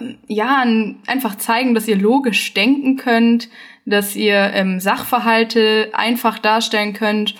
ähm, 0.00 0.18
ja, 0.26 0.64
einfach 1.06 1.36
zeigen, 1.36 1.74
dass 1.74 1.88
ihr 1.88 1.96
logisch 1.96 2.54
denken 2.54 2.96
könnt, 2.96 3.48
dass 3.84 4.16
ihr 4.16 4.52
ähm, 4.54 4.80
Sachverhalte 4.80 5.90
einfach 5.92 6.38
darstellen 6.38 6.92
könnt 6.92 7.34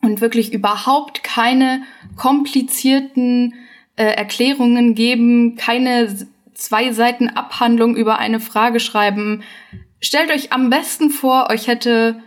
und 0.00 0.20
wirklich 0.20 0.52
überhaupt 0.52 1.22
keine 1.22 1.82
komplizierten 2.16 3.54
äh, 3.96 4.04
Erklärungen 4.04 4.94
geben, 4.94 5.56
keine 5.56 6.14
zwei 6.54 6.92
Seiten 6.92 7.28
Abhandlung 7.28 7.96
über 7.96 8.18
eine 8.18 8.40
Frage 8.40 8.80
schreiben. 8.80 9.42
Stellt 10.00 10.30
euch 10.30 10.52
am 10.52 10.70
besten 10.70 11.10
vor, 11.10 11.48
euch 11.50 11.68
hätte 11.68 12.22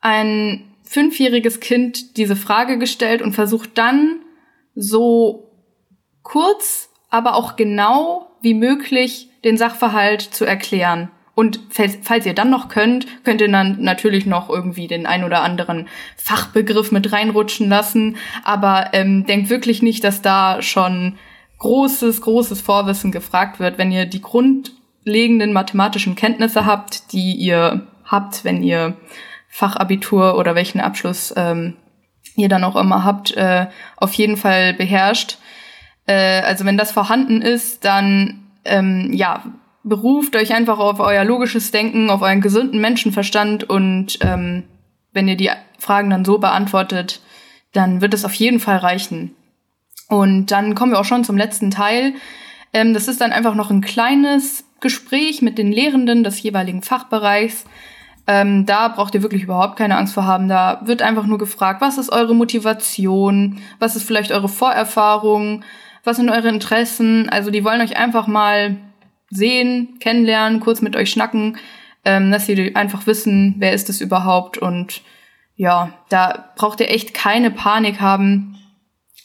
ein 0.00 0.64
fünfjähriges 0.82 1.60
Kind 1.60 2.16
diese 2.16 2.36
Frage 2.36 2.78
gestellt 2.78 3.22
und 3.22 3.32
versucht 3.32 3.78
dann 3.78 4.20
so 4.74 5.52
kurz, 6.22 6.89
aber 7.10 7.34
auch 7.34 7.56
genau 7.56 8.30
wie 8.40 8.54
möglich 8.54 9.28
den 9.44 9.56
Sachverhalt 9.56 10.22
zu 10.22 10.44
erklären. 10.44 11.10
Und 11.34 11.60
falls 11.70 12.26
ihr 12.26 12.34
dann 12.34 12.50
noch 12.50 12.68
könnt, 12.68 13.06
könnt 13.24 13.40
ihr 13.40 13.50
dann 13.50 13.80
natürlich 13.80 14.26
noch 14.26 14.50
irgendwie 14.50 14.88
den 14.88 15.06
ein 15.06 15.24
oder 15.24 15.42
anderen 15.42 15.88
Fachbegriff 16.16 16.92
mit 16.92 17.12
reinrutschen 17.12 17.68
lassen. 17.68 18.16
Aber 18.44 18.90
ähm, 18.92 19.24
denkt 19.24 19.48
wirklich 19.48 19.80
nicht, 19.80 20.04
dass 20.04 20.20
da 20.20 20.60
schon 20.60 21.16
großes, 21.58 22.20
großes 22.20 22.60
Vorwissen 22.60 23.10
gefragt 23.10 23.58
wird, 23.58 23.78
wenn 23.78 23.92
ihr 23.92 24.06
die 24.06 24.20
grundlegenden 24.20 25.52
mathematischen 25.52 26.14
Kenntnisse 26.14 26.66
habt, 26.66 27.12
die 27.12 27.32
ihr 27.32 27.86
habt, 28.04 28.44
wenn 28.44 28.62
ihr 28.62 28.96
Fachabitur 29.48 30.36
oder 30.36 30.54
welchen 30.54 30.80
Abschluss 30.80 31.32
ähm, 31.36 31.76
ihr 32.36 32.48
dann 32.48 32.64
auch 32.64 32.76
immer 32.76 33.04
habt, 33.04 33.32
äh, 33.36 33.66
auf 33.96 34.12
jeden 34.14 34.36
Fall 34.36 34.74
beherrscht. 34.74 35.38
Äh, 36.06 36.40
also 36.42 36.64
wenn 36.64 36.76
das 36.76 36.92
vorhanden 36.92 37.42
ist, 37.42 37.84
dann 37.84 38.46
ähm, 38.64 39.10
ja, 39.12 39.44
beruft 39.82 40.36
euch 40.36 40.52
einfach 40.52 40.78
auf 40.78 41.00
euer 41.00 41.24
logisches 41.24 41.70
Denken, 41.70 42.10
auf 42.10 42.22
euren 42.22 42.40
gesunden 42.40 42.80
Menschenverstand 42.80 43.68
und 43.68 44.18
ähm, 44.20 44.64
wenn 45.12 45.28
ihr 45.28 45.36
die 45.36 45.50
Fragen 45.78 46.10
dann 46.10 46.24
so 46.24 46.38
beantwortet, 46.38 47.20
dann 47.72 48.00
wird 48.00 48.14
es 48.14 48.24
auf 48.24 48.34
jeden 48.34 48.60
Fall 48.60 48.76
reichen. 48.78 49.34
Und 50.08 50.46
dann 50.50 50.74
kommen 50.74 50.92
wir 50.92 50.98
auch 50.98 51.04
schon 51.04 51.24
zum 51.24 51.36
letzten 51.36 51.70
Teil. 51.70 52.14
Ähm, 52.72 52.94
das 52.94 53.08
ist 53.08 53.20
dann 53.20 53.32
einfach 53.32 53.54
noch 53.54 53.70
ein 53.70 53.80
kleines 53.80 54.64
Gespräch 54.80 55.42
mit 55.42 55.58
den 55.58 55.72
Lehrenden 55.72 56.24
des 56.24 56.42
jeweiligen 56.42 56.82
Fachbereichs. 56.82 57.64
Ähm, 58.26 58.66
da 58.66 58.88
braucht 58.88 59.14
ihr 59.14 59.22
wirklich 59.22 59.44
überhaupt 59.44 59.76
keine 59.76 59.96
Angst 59.96 60.14
vor 60.14 60.24
haben. 60.24 60.48
Da 60.48 60.82
wird 60.84 61.02
einfach 61.02 61.26
nur 61.26 61.38
gefragt, 61.38 61.80
was 61.80 61.98
ist 61.98 62.10
eure 62.10 62.34
Motivation, 62.34 63.60
was 63.78 63.96
ist 63.96 64.04
vielleicht 64.04 64.32
eure 64.32 64.48
Vorerfahrung, 64.48 65.64
was 66.04 66.16
sind 66.16 66.30
eure 66.30 66.48
Interessen. 66.48 67.28
Also 67.28 67.50
die 67.50 67.64
wollen 67.64 67.80
euch 67.80 67.96
einfach 67.96 68.26
mal 68.26 68.76
sehen, 69.30 69.98
kennenlernen, 70.00 70.60
kurz 70.60 70.82
mit 70.82 70.96
euch 70.96 71.10
schnacken, 71.10 71.58
ähm, 72.04 72.30
dass 72.30 72.46
sie 72.46 72.74
einfach 72.74 73.06
wissen, 73.06 73.56
wer 73.58 73.72
ist 73.72 73.88
es 73.88 74.00
überhaupt 74.00 74.58
und 74.58 75.02
ja, 75.56 75.92
da 76.08 76.52
braucht 76.56 76.80
ihr 76.80 76.88
echt 76.88 77.12
keine 77.12 77.50
Panik 77.50 78.00
haben. 78.00 78.56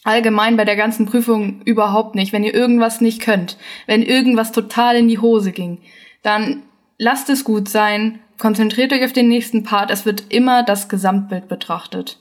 Allgemein 0.03 0.57
bei 0.57 0.65
der 0.65 0.75
ganzen 0.75 1.05
Prüfung 1.05 1.61
überhaupt 1.63 2.13
nicht. 2.13 2.33
Wenn 2.33 2.43
ihr 2.43 2.53
irgendwas 2.53 2.99
nicht 2.99 3.21
könnt, 3.21 3.57
wenn 3.87 4.03
irgendwas 4.03 4.51
total 4.51 4.97
in 4.97 5.07
die 5.07 5.19
Hose 5.19 5.53
ging, 5.53 5.79
dann 6.23 6.63
lasst 6.97 7.29
es 7.29 7.45
gut 7.45 7.69
sein, 7.69 8.19
konzentriert 8.37 8.91
euch 8.91 9.05
auf 9.05 9.13
den 9.13 9.29
nächsten 9.29 9.63
Part. 9.63 9.91
Es 9.91 10.05
wird 10.05 10.25
immer 10.27 10.63
das 10.63 10.89
Gesamtbild 10.89 11.47
betrachtet. 11.47 12.19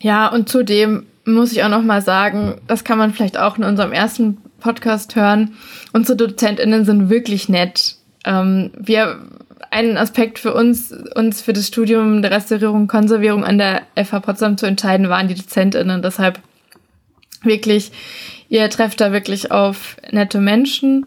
Ja, 0.00 0.28
und 0.28 0.48
zudem 0.48 1.06
muss 1.24 1.52
ich 1.52 1.62
auch 1.62 1.68
noch 1.68 1.82
mal 1.82 2.02
sagen, 2.02 2.60
das 2.66 2.84
kann 2.84 2.98
man 2.98 3.12
vielleicht 3.12 3.38
auch 3.38 3.58
in 3.58 3.64
unserem 3.64 3.92
ersten 3.92 4.38
Podcast 4.60 5.16
hören. 5.16 5.54
Unsere 5.92 6.16
DozentInnen 6.16 6.84
sind 6.84 7.10
wirklich 7.10 7.48
nett. 7.48 7.96
Ähm, 8.24 8.70
wir, 8.78 9.20
ein 9.70 9.96
Aspekt 9.96 10.38
für 10.38 10.54
uns, 10.54 10.92
uns 11.14 11.42
für 11.42 11.52
das 11.52 11.66
Studium 11.66 12.22
der 12.22 12.30
Restaurierung 12.30 12.82
und 12.82 12.88
Konservierung 12.88 13.44
an 13.44 13.58
der 13.58 13.82
FH 13.96 14.20
Potsdam 14.20 14.58
zu 14.58 14.66
entscheiden, 14.66 15.08
waren 15.08 15.28
die 15.28 15.34
DozentInnen. 15.34 16.02
Deshalb 16.02 16.40
wirklich, 17.42 17.92
ihr 18.48 18.68
trefft 18.70 19.00
da 19.00 19.12
wirklich 19.12 19.50
auf 19.50 19.96
nette 20.10 20.40
Menschen. 20.40 21.06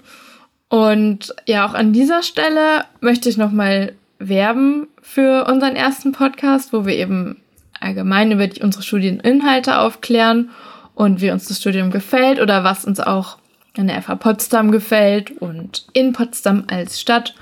Und 0.69 1.35
ja, 1.45 1.65
auch 1.67 1.73
an 1.73 1.93
dieser 1.93 2.23
Stelle 2.23 2.85
möchte 2.99 3.29
ich 3.29 3.37
nochmal 3.37 3.93
werben 4.17 4.87
für 5.01 5.45
unseren 5.45 5.75
ersten 5.75 6.13
Podcast, 6.13 6.73
wo 6.73 6.85
wir 6.85 6.95
eben 6.95 7.42
allgemein 7.83 8.31
über 8.31 8.47
die, 8.47 8.61
unsere 8.61 8.83
Studieninhalte 8.83 9.79
aufklären 9.79 10.49
und 10.95 11.21
wie 11.21 11.31
uns 11.31 11.47
das 11.47 11.59
Studium 11.59 11.91
gefällt 11.91 12.39
oder 12.39 12.63
was 12.63 12.85
uns 12.85 12.99
auch 12.99 13.37
an 13.77 13.87
der 13.87 14.01
FH 14.01 14.15
Potsdam 14.15 14.71
gefällt 14.71 15.31
und 15.31 15.87
in 15.93 16.13
Potsdam 16.13 16.65
als 16.67 16.99
Stadt 16.99 17.35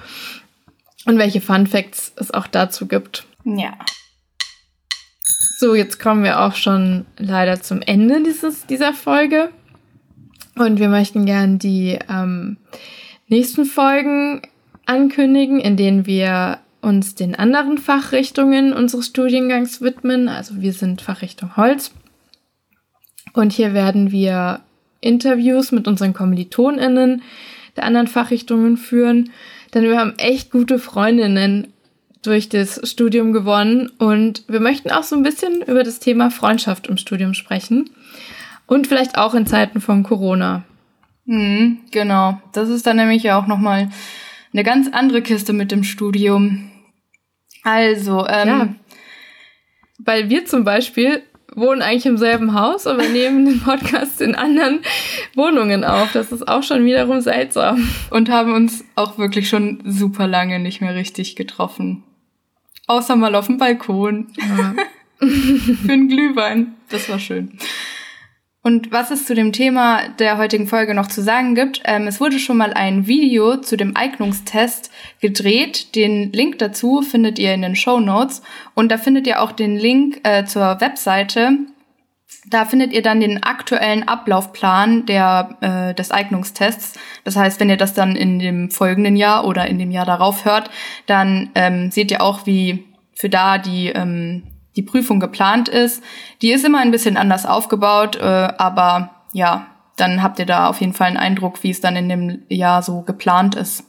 und 1.06 1.17
welche 1.17 1.41
Fun 1.41 1.67
Facts 1.67 2.13
es 2.15 2.32
auch 2.32 2.47
dazu 2.47 2.88
gibt. 2.88 3.25
Ja. 3.43 3.73
So, 5.58 5.75
jetzt 5.75 5.99
kommen 5.99 6.23
wir 6.23 6.41
auch 6.41 6.56
schon 6.56 7.06
leider 7.17 7.62
zum 7.62 7.82
Ende 7.82 8.23
dieses, 8.23 8.65
dieser 8.65 8.93
Folge. 8.93 9.49
Und 10.56 10.80
wir 10.80 10.89
möchten 10.89 11.25
gern 11.25 11.60
die 11.60 11.99
ähm, 12.10 12.58
nächsten 13.27 13.65
Folgen 13.65 14.41
ankündigen, 14.86 15.60
in 15.60 15.77
denen 15.77 16.06
wir 16.06 16.60
uns 16.82 17.15
den 17.15 17.36
anderen 17.36 17.78
Fachrichtungen 17.78 18.74
unseres 18.74 19.08
Studiengangs 19.08 19.82
widmen. 19.82 20.28
Also 20.28 20.62
wir 20.62 20.74
sind 20.74 21.02
Fachrichtung 21.02 21.56
Holz. 21.58 21.91
Und 23.34 23.54
hier 23.54 23.74
werden 23.74 24.12
wir 24.12 24.62
Interviews 25.00 25.72
mit 25.72 25.88
unseren 25.88 26.13
KommilitonInnen 26.13 27.22
der 27.76 27.84
anderen 27.84 28.08
Fachrichtungen 28.08 28.78
führen. 28.78 29.32
Denn 29.74 29.84
wir 29.84 30.00
haben 30.00 30.13
echt 30.17 30.52
gute 30.52 30.80
Freundinnen 30.80 31.67
durch 32.22 32.50
das 32.50 32.80
Studium 32.89 33.34
gewonnen 33.34 33.91
und 33.98 34.44
wir 34.48 34.60
möchten 34.60 34.91
auch 34.91 35.04
so 35.04 35.15
ein 35.15 35.24
bisschen 35.24 35.62
über 35.62 35.84
das 35.84 36.00
Thema 36.00 36.30
Freundschaft 36.30 36.88
im 36.88 36.98
Studium 36.98 37.34
sprechen 37.34 37.89
und 38.67 38.88
vielleicht 38.88 39.17
auch 39.17 39.34
in 39.34 39.48
Zeiten 39.48 39.82
von 39.82 40.04
Corona. 40.04 40.63
Mhm, 41.26 41.80
genau, 41.91 42.39
das 42.54 42.70
ist 42.70 42.86
dann 42.86 42.98
nämlich 42.98 43.24
ja 43.24 43.39
auch 43.39 43.48
nochmal 43.48 43.89
eine 44.54 44.63
ganz 44.63 44.88
andere 44.91 45.22
Kiste 45.22 45.54
mit 45.54 45.72
dem 45.72 45.84
Studium. 45.84 46.70
Also, 47.63 48.26
ähm, 48.28 48.47
ja, 48.47 48.76
weil 50.00 50.30
wir 50.30 50.45
zum 50.45 50.63
Beispiel 50.63 51.24
wohnen 51.54 51.82
eigentlich 51.82 52.06
im 52.06 52.17
selben 52.17 52.54
Haus, 52.54 52.88
aber 52.88 53.04
nehmen 53.08 53.45
den 53.45 53.60
Podcast 53.62 54.21
in 54.21 54.36
anderen 54.36 54.80
Wohnungen 55.36 55.84
auf. 55.84 56.12
Das 56.13 56.32
ist 56.32 56.47
auch 56.47 56.63
schon 56.63 56.86
wiederum 56.86 57.21
seltsam. 57.21 57.88
Und 58.10 58.30
haben 58.30 58.54
uns 58.54 58.86
auch 58.95 59.17
wirklich 59.17 59.50
schon 59.50 59.82
super 59.86 60.28
lange 60.28 60.60
nicht 60.60 60.82
mehr 60.82 60.95
richtig 60.95 61.36
getroffen. 61.36 62.04
Außer 62.88 63.15
mal 63.15 63.36
auf 63.36 63.47
dem 63.47 63.58
Balkon. 63.58 64.28
Ja. 64.38 64.74
Für 65.28 65.91
einen 65.91 66.08
Glühwein. 66.10 66.74
Das 66.89 67.08
war 67.10 67.19
schön. 67.19 67.58
Und 68.63 68.91
was 68.91 69.10
es 69.10 69.26
zu 69.26 69.34
dem 69.34 69.52
Thema 69.54 70.08
der 70.19 70.38
heutigen 70.38 70.67
Folge 70.67 70.93
noch 70.93 71.08
zu 71.08 71.24
sagen 71.24 71.56
gibt, 71.56 71.82
ähm, 71.86 72.06
es 72.06 72.19
wurde 72.19 72.38
schon 72.38 72.58
mal 72.58 72.74
ein 72.74 73.08
Video 73.08 73.58
zu 73.58 73.76
dem 73.76 73.97
Eignungstest 73.97 74.91
gedreht. 75.19 75.95
Den 75.95 76.32
Link 76.32 76.60
dazu 76.60 77.02
findet 77.02 77.39
ihr 77.39 77.56
in 77.56 77.63
den 77.63 77.76
Show 77.76 78.00
Notes. 78.00 78.43
Und 78.76 78.91
da 78.91 79.00
findet 79.00 79.26
ihr 79.26 79.41
auch 79.41 79.52
den 79.52 79.78
Link 79.78 80.19
äh, 80.24 80.45
zur 80.45 80.80
Webseite. 80.80 81.58
Da 82.47 82.65
findet 82.65 82.93
ihr 82.93 83.02
dann 83.02 83.19
den 83.19 83.41
aktuellen 83.41 84.08
Ablaufplan 84.08 85.08
der, 85.08 85.58
äh, 85.62 85.95
des 85.95 86.12
Eignungstests. 86.12 87.00
Das 87.24 87.36
heißt, 87.36 87.60
wenn 87.60 87.69
ihr 87.69 87.78
das 87.78 87.95
dann 87.95 88.15
in 88.15 88.38
dem 88.38 88.69
folgenden 88.69 89.15
Jahr 89.15 89.45
oder 89.45 89.65
in 89.67 89.80
dem 89.80 89.89
Jahr 89.89 90.06
darauf 90.06 90.45
hört, 90.45 90.69
dann 91.08 91.50
ähm, 91.56 91.89
seht 91.89 92.12
ihr 92.12 92.21
auch, 92.21 92.45
wie 92.45 92.86
für 93.15 93.30
da 93.30 93.58
die 93.58 93.88
ähm, 93.88 94.43
die 94.75 94.84
Prüfung 94.84 95.19
geplant 95.19 95.69
ist. 95.69 96.03
Die 96.41 96.51
ist 96.51 96.65
immer 96.65 96.79
ein 96.79 96.91
bisschen 96.91 97.17
anders 97.17 97.45
aufgebaut, 97.45 98.15
äh, 98.15 98.23
aber 98.57 99.10
ja, 99.34 99.67
dann 99.97 100.23
habt 100.23 100.39
ihr 100.39 100.45
da 100.45 100.67
auf 100.67 100.79
jeden 100.79 100.93
Fall 100.93 101.07
einen 101.07 101.17
Eindruck, 101.17 101.63
wie 101.63 101.69
es 101.69 101.81
dann 101.81 101.95
in 101.95 102.10
dem 102.10 102.43
Jahr 102.49 102.81
so 102.81 103.01
geplant 103.01 103.55
ist. 103.55 103.84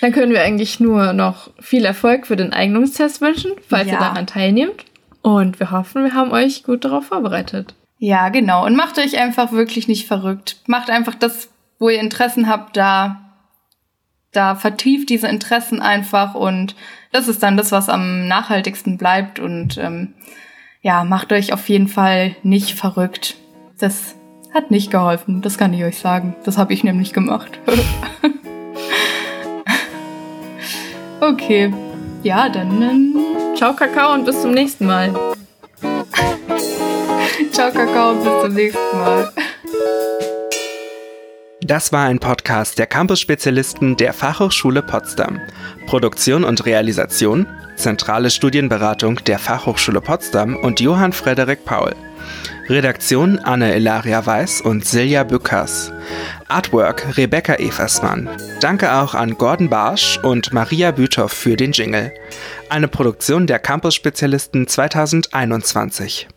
Dann 0.00 0.12
können 0.12 0.32
wir 0.32 0.42
eigentlich 0.42 0.80
nur 0.80 1.12
noch 1.12 1.50
viel 1.58 1.84
Erfolg 1.84 2.26
für 2.26 2.36
den 2.36 2.52
Eignungstest 2.52 3.20
wünschen, 3.20 3.52
falls 3.68 3.86
ja. 3.88 3.94
ihr 3.94 3.98
daran 3.98 4.26
teilnehmt. 4.26 4.84
Und 5.22 5.58
wir 5.58 5.70
hoffen, 5.70 6.04
wir 6.04 6.12
haben 6.12 6.32
euch 6.32 6.64
gut 6.64 6.84
darauf 6.84 7.06
vorbereitet. 7.06 7.74
Ja, 7.98 8.28
genau. 8.28 8.66
Und 8.66 8.76
macht 8.76 8.98
euch 8.98 9.18
einfach 9.18 9.52
wirklich 9.52 9.88
nicht 9.88 10.06
verrückt. 10.06 10.58
Macht 10.66 10.90
einfach 10.90 11.14
das, 11.14 11.48
wo 11.78 11.88
ihr 11.88 12.00
Interessen 12.00 12.48
habt, 12.48 12.76
da, 12.76 13.30
da 14.32 14.54
vertieft 14.54 15.08
diese 15.08 15.28
Interessen 15.28 15.80
einfach 15.80 16.34
und 16.34 16.74
das 17.14 17.28
ist 17.28 17.42
dann 17.44 17.56
das, 17.56 17.70
was 17.70 17.88
am 17.88 18.26
nachhaltigsten 18.26 18.98
bleibt 18.98 19.38
und 19.38 19.78
ähm, 19.78 20.14
ja, 20.82 21.04
macht 21.04 21.32
euch 21.32 21.52
auf 21.52 21.68
jeden 21.68 21.86
Fall 21.86 22.34
nicht 22.42 22.76
verrückt. 22.76 23.36
Das 23.78 24.16
hat 24.52 24.72
nicht 24.72 24.90
geholfen, 24.90 25.40
das 25.40 25.56
kann 25.56 25.72
ich 25.72 25.84
euch 25.84 25.96
sagen. 25.96 26.34
Das 26.44 26.58
habe 26.58 26.72
ich 26.72 26.82
nämlich 26.82 27.12
gemacht. 27.12 27.60
okay, 31.20 31.72
ja, 32.24 32.48
dann 32.48 32.82
ähm, 32.82 33.16
ciao 33.54 33.74
Kakao 33.74 34.14
und 34.14 34.24
bis 34.24 34.42
zum 34.42 34.50
nächsten 34.50 34.86
Mal. 34.86 35.14
ciao 37.52 37.70
Kakao 37.70 38.10
und 38.10 38.24
bis 38.24 38.42
zum 38.42 38.54
nächsten 38.54 38.98
Mal. 38.98 39.32
Das 41.66 41.92
war 41.92 42.04
ein 42.04 42.18
Podcast 42.18 42.78
der 42.78 42.86
Campus-Spezialisten 42.86 43.96
der 43.96 44.12
Fachhochschule 44.12 44.82
Potsdam. 44.82 45.40
Produktion 45.86 46.44
und 46.44 46.66
Realisation, 46.66 47.46
zentrale 47.76 48.28
Studienberatung 48.28 49.24
der 49.24 49.38
Fachhochschule 49.38 50.02
Potsdam 50.02 50.56
und 50.56 50.80
Johann 50.80 51.14
Frederik 51.14 51.64
Paul. 51.64 51.94
Redaktion 52.68 53.38
Anne 53.38 53.74
Ilaria 53.74 54.26
Weiß 54.26 54.60
und 54.60 54.84
Silja 54.84 55.24
Bückers. 55.24 55.90
Artwork 56.48 57.16
Rebecca 57.16 57.54
Eversmann. 57.54 58.28
Danke 58.60 58.92
auch 58.92 59.14
an 59.14 59.38
Gordon 59.38 59.70
Barsch 59.70 60.18
und 60.22 60.52
Maria 60.52 60.90
Büthoff 60.90 61.32
für 61.32 61.56
den 61.56 61.72
Jingle. 61.72 62.12
Eine 62.68 62.88
Produktion 62.88 63.46
der 63.46 63.58
Campus-Spezialisten 63.58 64.68
2021. 64.68 66.28